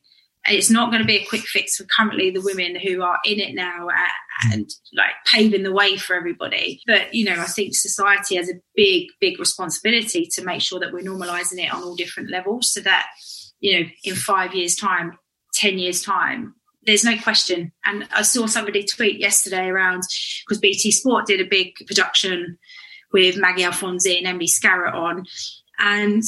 it's 0.45 0.69
not 0.69 0.89
going 0.89 1.01
to 1.01 1.07
be 1.07 1.17
a 1.17 1.25
quick 1.25 1.41
fix 1.41 1.75
for 1.75 1.85
currently 1.85 2.31
the 2.31 2.41
women 2.41 2.75
who 2.75 3.01
are 3.01 3.19
in 3.25 3.39
it 3.39 3.53
now 3.53 3.87
mm. 3.87 4.53
and 4.53 4.69
like 4.93 5.11
paving 5.25 5.63
the 5.63 5.71
way 5.71 5.97
for 5.97 6.15
everybody. 6.15 6.81
But 6.87 7.13
you 7.13 7.25
know, 7.25 7.39
I 7.39 7.45
think 7.45 7.75
society 7.75 8.35
has 8.35 8.49
a 8.49 8.59
big, 8.75 9.07
big 9.19 9.39
responsibility 9.39 10.27
to 10.33 10.43
make 10.43 10.61
sure 10.61 10.79
that 10.79 10.93
we're 10.93 11.03
normalising 11.03 11.63
it 11.63 11.73
on 11.73 11.83
all 11.83 11.95
different 11.95 12.29
levels, 12.29 12.71
so 12.71 12.81
that 12.81 13.07
you 13.59 13.79
know, 13.79 13.89
in 14.03 14.15
five 14.15 14.55
years' 14.55 14.75
time, 14.75 15.17
ten 15.53 15.77
years' 15.77 16.01
time, 16.01 16.55
there's 16.85 17.03
no 17.03 17.17
question. 17.17 17.71
And 17.85 18.07
I 18.13 18.21
saw 18.21 18.45
somebody 18.47 18.83
tweet 18.83 19.19
yesterday 19.19 19.67
around 19.67 20.03
because 20.45 20.59
BT 20.59 20.91
Sport 20.91 21.25
did 21.25 21.41
a 21.41 21.49
big 21.49 21.73
production 21.87 22.57
with 23.11 23.37
Maggie 23.37 23.63
Alfonsi 23.63 24.17
and 24.17 24.27
Emily 24.27 24.47
Scarratt 24.47 24.93
on, 24.93 25.25
and 25.79 26.23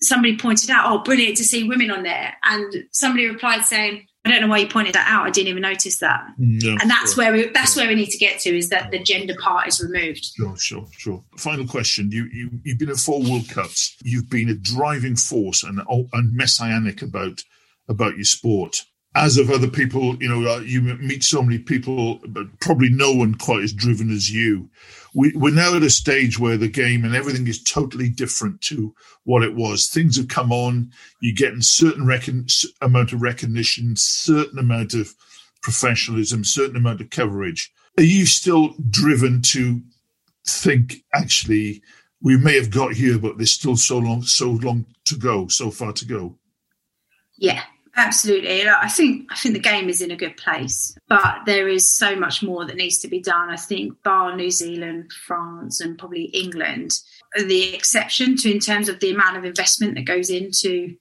somebody 0.00 0.36
pointed 0.36 0.70
out, 0.70 0.90
"Oh, 0.90 1.02
brilliant 1.02 1.36
to 1.38 1.44
see 1.44 1.64
women 1.64 1.90
on 1.90 2.02
there," 2.02 2.34
and 2.44 2.84
somebody 2.92 3.26
replied 3.26 3.64
saying, 3.64 4.06
"I 4.24 4.30
don't 4.30 4.40
know 4.40 4.46
why 4.46 4.58
you 4.58 4.68
pointed 4.68 4.94
that 4.94 5.08
out. 5.08 5.26
I 5.26 5.30
didn't 5.30 5.48
even 5.48 5.62
notice 5.62 5.98
that." 5.98 6.24
Mm, 6.40 6.62
no, 6.62 6.76
and 6.80 6.90
that's 6.90 7.14
sure. 7.14 7.24
where 7.24 7.32
we 7.32 7.50
that's 7.52 7.76
where 7.76 7.88
we 7.88 7.94
need 7.94 8.10
to 8.10 8.18
get 8.18 8.40
to 8.40 8.56
is 8.56 8.68
that 8.68 8.90
the 8.90 9.02
gender 9.02 9.34
part 9.40 9.68
is 9.68 9.80
removed. 9.80 10.24
Sure, 10.36 10.56
sure, 10.56 10.86
sure. 10.96 11.24
Final 11.36 11.66
question: 11.66 12.10
You 12.12 12.28
you 12.32 12.50
you've 12.64 12.78
been 12.78 12.90
at 12.90 12.98
four 12.98 13.20
World 13.22 13.48
Cups. 13.48 13.96
You've 14.02 14.30
been 14.30 14.48
a 14.48 14.54
driving 14.54 15.16
force 15.16 15.62
and 15.62 15.80
oh, 15.90 16.08
and 16.12 16.32
messianic 16.32 17.02
about 17.02 17.42
about 17.88 18.14
your 18.14 18.24
sport 18.24 18.84
as 19.14 19.36
of 19.36 19.50
other 19.50 19.68
people, 19.68 20.16
you 20.22 20.28
know, 20.28 20.48
uh, 20.48 20.60
you 20.60 20.80
meet 20.80 21.24
so 21.24 21.42
many 21.42 21.58
people, 21.58 22.20
but 22.28 22.46
probably 22.60 22.90
no 22.90 23.12
one 23.12 23.34
quite 23.34 23.64
as 23.64 23.72
driven 23.72 24.10
as 24.10 24.30
you. 24.30 24.70
We, 25.14 25.32
are 25.34 25.50
now 25.50 25.74
at 25.74 25.82
a 25.82 25.90
stage 25.90 26.38
where 26.38 26.56
the 26.56 26.68
game 26.68 27.04
and 27.04 27.16
everything 27.16 27.48
is 27.48 27.62
totally 27.62 28.08
different 28.08 28.60
to 28.62 28.94
what 29.24 29.42
it 29.42 29.56
was. 29.56 29.88
Things 29.88 30.16
have 30.16 30.28
come 30.28 30.52
on. 30.52 30.92
You're 31.20 31.34
getting 31.34 31.60
certain 31.60 32.06
recon- 32.06 32.46
amount 32.80 33.12
of 33.12 33.20
recognition, 33.20 33.94
certain 33.96 34.60
amount 34.60 34.94
of 34.94 35.12
professionalism, 35.60 36.44
certain 36.44 36.76
amount 36.76 37.00
of 37.00 37.10
coverage. 37.10 37.72
Are 37.98 38.04
you 38.04 38.26
still 38.26 38.74
driven 38.90 39.42
to 39.42 39.82
think 40.46 41.02
actually 41.12 41.82
we 42.22 42.36
may 42.36 42.54
have 42.54 42.70
got 42.70 42.92
here, 42.94 43.18
but 43.18 43.38
there's 43.38 43.52
still 43.52 43.76
so 43.76 43.98
long, 43.98 44.22
so 44.22 44.50
long 44.50 44.86
to 45.06 45.16
go, 45.16 45.48
so 45.48 45.72
far 45.72 45.92
to 45.94 46.04
go? 46.04 46.38
Yeah, 47.36 47.62
Absolutely. 48.00 48.66
I 48.66 48.88
think 48.88 49.30
I 49.30 49.36
think 49.36 49.52
the 49.52 49.60
game 49.60 49.90
is 49.90 50.00
in 50.00 50.10
a 50.10 50.16
good 50.16 50.38
place, 50.38 50.96
but 51.06 51.40
there 51.44 51.68
is 51.68 51.86
so 51.86 52.16
much 52.16 52.42
more 52.42 52.64
that 52.64 52.76
needs 52.76 52.96
to 53.00 53.08
be 53.08 53.20
done. 53.20 53.50
I 53.50 53.56
think 53.56 54.02
bar 54.02 54.34
New 54.34 54.50
Zealand, 54.50 55.12
France, 55.26 55.82
and 55.82 55.98
probably 55.98 56.24
England 56.24 56.92
are 57.36 57.44
the 57.44 57.74
exception 57.74 58.36
to 58.38 58.50
in 58.50 58.58
terms 58.58 58.88
of 58.88 59.00
the 59.00 59.10
amount 59.10 59.36
of 59.36 59.44
investment 59.44 59.96
that 59.96 60.06
goes 60.06 60.30
into, 60.30 60.96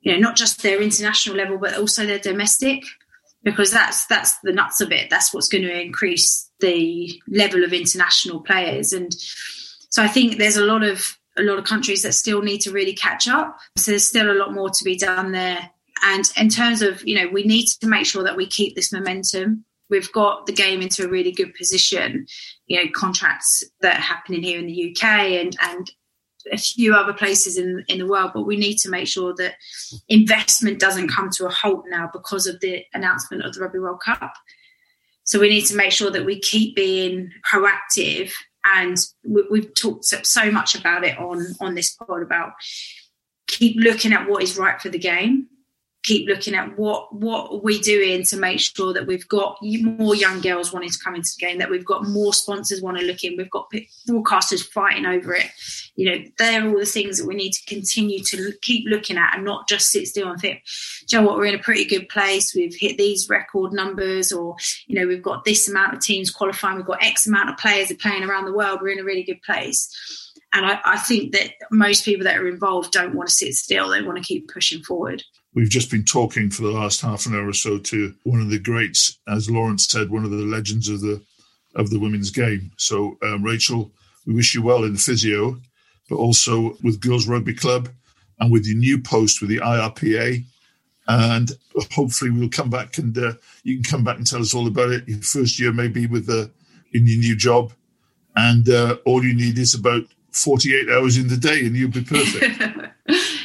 you 0.00 0.12
know, 0.12 0.18
not 0.18 0.36
just 0.36 0.62
their 0.62 0.80
international 0.80 1.36
level, 1.36 1.58
but 1.58 1.76
also 1.76 2.06
their 2.06 2.18
domestic, 2.18 2.82
because 3.42 3.70
that's 3.70 4.06
that's 4.06 4.38
the 4.38 4.54
nuts 4.54 4.80
of 4.80 4.92
it. 4.92 5.10
That's 5.10 5.34
what's 5.34 5.48
going 5.48 5.64
to 5.64 5.80
increase 5.80 6.50
the 6.60 7.12
level 7.28 7.62
of 7.62 7.74
international 7.74 8.40
players. 8.40 8.94
And 8.94 9.12
so 9.90 10.02
I 10.02 10.08
think 10.08 10.38
there's 10.38 10.56
a 10.56 10.64
lot 10.64 10.82
of 10.82 11.18
a 11.36 11.42
lot 11.42 11.58
of 11.58 11.64
countries 11.66 12.04
that 12.04 12.14
still 12.14 12.40
need 12.40 12.62
to 12.62 12.72
really 12.72 12.94
catch 12.94 13.28
up. 13.28 13.58
So 13.76 13.92
there's 13.92 14.08
still 14.08 14.32
a 14.32 14.40
lot 14.40 14.54
more 14.54 14.70
to 14.70 14.84
be 14.84 14.96
done 14.96 15.32
there 15.32 15.72
and 16.02 16.24
in 16.36 16.48
terms 16.48 16.82
of, 16.82 17.06
you 17.06 17.14
know, 17.14 17.28
we 17.28 17.44
need 17.44 17.66
to 17.80 17.86
make 17.86 18.06
sure 18.06 18.22
that 18.22 18.36
we 18.36 18.46
keep 18.46 18.74
this 18.74 18.92
momentum. 18.92 19.64
We've 19.88 20.10
got 20.12 20.46
the 20.46 20.52
game 20.52 20.82
into 20.82 21.04
a 21.04 21.08
really 21.08 21.32
good 21.32 21.54
position. 21.54 22.26
You 22.66 22.84
know, 22.84 22.90
contracts 22.92 23.64
that 23.80 23.98
are 23.98 24.02
happening 24.02 24.42
here 24.42 24.58
in 24.58 24.66
the 24.66 24.90
UK 24.90 25.04
and 25.04 25.56
and 25.62 25.90
a 26.52 26.58
few 26.58 26.94
other 26.94 27.12
places 27.12 27.56
in 27.56 27.84
in 27.88 27.98
the 27.98 28.06
world, 28.06 28.32
but 28.34 28.46
we 28.46 28.56
need 28.56 28.78
to 28.78 28.90
make 28.90 29.08
sure 29.08 29.34
that 29.36 29.54
investment 30.08 30.80
doesn't 30.80 31.08
come 31.08 31.30
to 31.30 31.46
a 31.46 31.50
halt 31.50 31.84
now 31.88 32.10
because 32.12 32.46
of 32.46 32.60
the 32.60 32.84
announcement 32.94 33.44
of 33.44 33.54
the 33.54 33.60
Rugby 33.60 33.78
World 33.78 34.00
Cup. 34.04 34.34
So 35.24 35.40
we 35.40 35.48
need 35.48 35.66
to 35.66 35.76
make 35.76 35.92
sure 35.92 36.10
that 36.10 36.24
we 36.24 36.38
keep 36.38 36.76
being 36.76 37.30
proactive, 37.52 38.30
and 38.64 38.96
we, 39.24 39.60
have 39.60 39.74
talked 39.74 40.04
so 40.04 40.50
much 40.50 40.74
about 40.74 41.04
it 41.04 41.18
on 41.18 41.46
on 41.60 41.74
this 41.74 41.94
pod 41.94 42.22
about 42.22 42.52
keep 43.46 43.76
looking 43.78 44.12
at 44.12 44.28
what 44.28 44.42
is 44.42 44.58
right 44.58 44.80
for 44.80 44.88
the 44.88 44.98
game 44.98 45.48
keep 46.06 46.28
looking 46.28 46.54
at 46.54 46.78
what 46.78 47.12
what 47.12 47.50
are 47.50 47.58
we 47.58 47.80
doing 47.80 48.22
to 48.22 48.36
make 48.36 48.60
sure 48.60 48.92
that 48.92 49.08
we've 49.08 49.26
got 49.26 49.58
more 49.60 50.14
young 50.14 50.40
girls 50.40 50.72
wanting 50.72 50.88
to 50.88 50.98
come 51.02 51.16
into 51.16 51.30
the 51.36 51.44
game, 51.44 51.58
that 51.58 51.68
we've 51.68 51.84
got 51.84 52.06
more 52.06 52.32
sponsors 52.32 52.80
want 52.80 52.96
to 52.96 53.04
look 53.04 53.24
in, 53.24 53.36
we've 53.36 53.50
got 53.50 53.68
broadcasters 54.08 54.64
fighting 54.64 55.04
over 55.04 55.34
it. 55.34 55.46
You 55.96 56.10
know, 56.10 56.24
they're 56.38 56.66
all 56.66 56.78
the 56.78 56.86
things 56.86 57.18
that 57.18 57.26
we 57.26 57.34
need 57.34 57.52
to 57.52 57.64
continue 57.66 58.22
to 58.22 58.52
keep 58.62 58.86
looking 58.88 59.18
at 59.18 59.34
and 59.34 59.44
not 59.44 59.68
just 59.68 59.90
sit 59.90 60.06
still 60.06 60.30
and 60.30 60.40
think, 60.40 60.62
you 61.08 61.18
know 61.18 61.26
what, 61.26 61.36
we're 61.36 61.46
in 61.46 61.54
a 61.56 61.62
pretty 61.62 61.84
good 61.84 62.08
place. 62.08 62.54
We've 62.54 62.74
hit 62.74 62.98
these 62.98 63.28
record 63.28 63.72
numbers, 63.72 64.32
or 64.32 64.54
you 64.86 64.98
know, 64.98 65.08
we've 65.08 65.22
got 65.22 65.44
this 65.44 65.68
amount 65.68 65.94
of 65.94 66.00
teams 66.00 66.30
qualifying, 66.30 66.76
we've 66.76 66.86
got 66.86 67.02
X 67.02 67.26
amount 67.26 67.50
of 67.50 67.56
players 67.56 67.92
playing 68.00 68.22
around 68.22 68.44
the 68.44 68.54
world. 68.54 68.78
We're 68.80 68.90
in 68.90 69.00
a 69.00 69.04
really 69.04 69.24
good 69.24 69.42
place. 69.42 69.92
And 70.52 70.64
I, 70.64 70.78
I 70.84 70.98
think 70.98 71.32
that 71.32 71.50
most 71.70 72.04
people 72.04 72.24
that 72.24 72.38
are 72.38 72.48
involved 72.48 72.92
don't 72.92 73.14
want 73.14 73.28
to 73.28 73.34
sit 73.34 73.54
still; 73.54 73.88
they 73.88 74.02
want 74.02 74.18
to 74.18 74.24
keep 74.24 74.50
pushing 74.52 74.82
forward. 74.82 75.22
We've 75.56 75.70
just 75.70 75.90
been 75.90 76.04
talking 76.04 76.50
for 76.50 76.64
the 76.64 76.70
last 76.70 77.00
half 77.00 77.24
an 77.24 77.34
hour 77.34 77.48
or 77.48 77.54
so 77.54 77.78
to 77.78 78.14
one 78.24 78.42
of 78.42 78.50
the 78.50 78.58
greats, 78.58 79.18
as 79.26 79.48
Lawrence 79.48 79.86
said, 79.86 80.10
one 80.10 80.22
of 80.22 80.30
the 80.30 80.36
legends 80.36 80.90
of 80.90 81.00
the 81.00 81.22
of 81.74 81.88
the 81.88 81.98
women's 81.98 82.30
game. 82.30 82.72
So, 82.76 83.16
um, 83.22 83.42
Rachael, 83.42 83.90
we 84.26 84.34
wish 84.34 84.54
you 84.54 84.60
well 84.60 84.84
in 84.84 84.98
physio, 84.98 85.58
but 86.10 86.16
also 86.16 86.76
with 86.82 87.00
Girls 87.00 87.26
Rugby 87.26 87.54
Club 87.54 87.88
and 88.38 88.52
with 88.52 88.66
your 88.66 88.76
new 88.76 89.00
post 89.00 89.40
with 89.40 89.48
the 89.48 89.56
IRPA. 89.56 90.44
And 91.08 91.50
hopefully, 91.90 92.30
we'll 92.30 92.50
come 92.50 92.68
back 92.68 92.98
and 92.98 93.16
uh, 93.16 93.32
you 93.62 93.76
can 93.76 93.84
come 93.84 94.04
back 94.04 94.18
and 94.18 94.26
tell 94.26 94.40
us 94.40 94.54
all 94.54 94.66
about 94.66 94.90
it. 94.90 95.08
Your 95.08 95.22
first 95.22 95.58
year, 95.58 95.72
maybe 95.72 96.06
with 96.06 96.26
the 96.26 96.50
in 96.92 97.06
your 97.06 97.18
new 97.18 97.34
job, 97.34 97.72
and 98.36 98.68
uh, 98.68 98.96
all 99.06 99.24
you 99.24 99.34
need 99.34 99.56
is 99.56 99.72
about 99.72 100.02
forty-eight 100.32 100.90
hours 100.90 101.16
in 101.16 101.28
the 101.28 101.36
day, 101.38 101.60
and 101.60 101.74
you'll 101.74 101.90
be 101.90 102.04
perfect. 102.04 102.92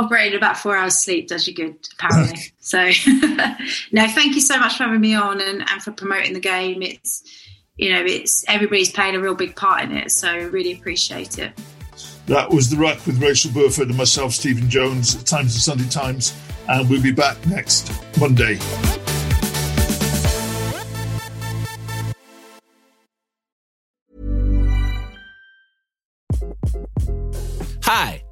operating 0.00 0.36
about 0.36 0.56
four 0.56 0.76
hours 0.76 0.98
sleep 0.98 1.28
does 1.28 1.46
you 1.46 1.54
good, 1.54 1.76
apparently. 1.92 2.40
so, 2.60 2.84
no, 3.92 4.08
thank 4.08 4.34
you 4.34 4.40
so 4.40 4.58
much 4.58 4.76
for 4.76 4.84
having 4.84 5.00
me 5.00 5.14
on 5.14 5.40
and, 5.40 5.68
and 5.70 5.82
for 5.82 5.92
promoting 5.92 6.32
the 6.32 6.40
game. 6.40 6.82
It's, 6.82 7.22
you 7.76 7.92
know, 7.92 8.02
it's 8.04 8.44
everybody's 8.48 8.90
playing 8.90 9.16
a 9.16 9.20
real 9.20 9.34
big 9.34 9.54
part 9.56 9.84
in 9.84 9.92
it. 9.92 10.10
So, 10.10 10.36
really 10.48 10.72
appreciate 10.72 11.38
it. 11.38 11.52
That 12.26 12.50
was 12.50 12.70
The 12.70 12.76
Ruck 12.76 13.04
with 13.06 13.22
Rachael 13.22 13.52
Burford 13.52 13.88
and 13.88 13.96
myself, 13.96 14.32
Stephen 14.32 14.70
Jones, 14.70 15.22
Times 15.24 15.54
of 15.54 15.62
Sunday 15.62 15.88
Times. 15.88 16.34
And 16.68 16.88
we'll 16.88 17.02
be 17.02 17.12
back 17.12 17.44
next 17.46 17.92
Monday. 18.18 18.58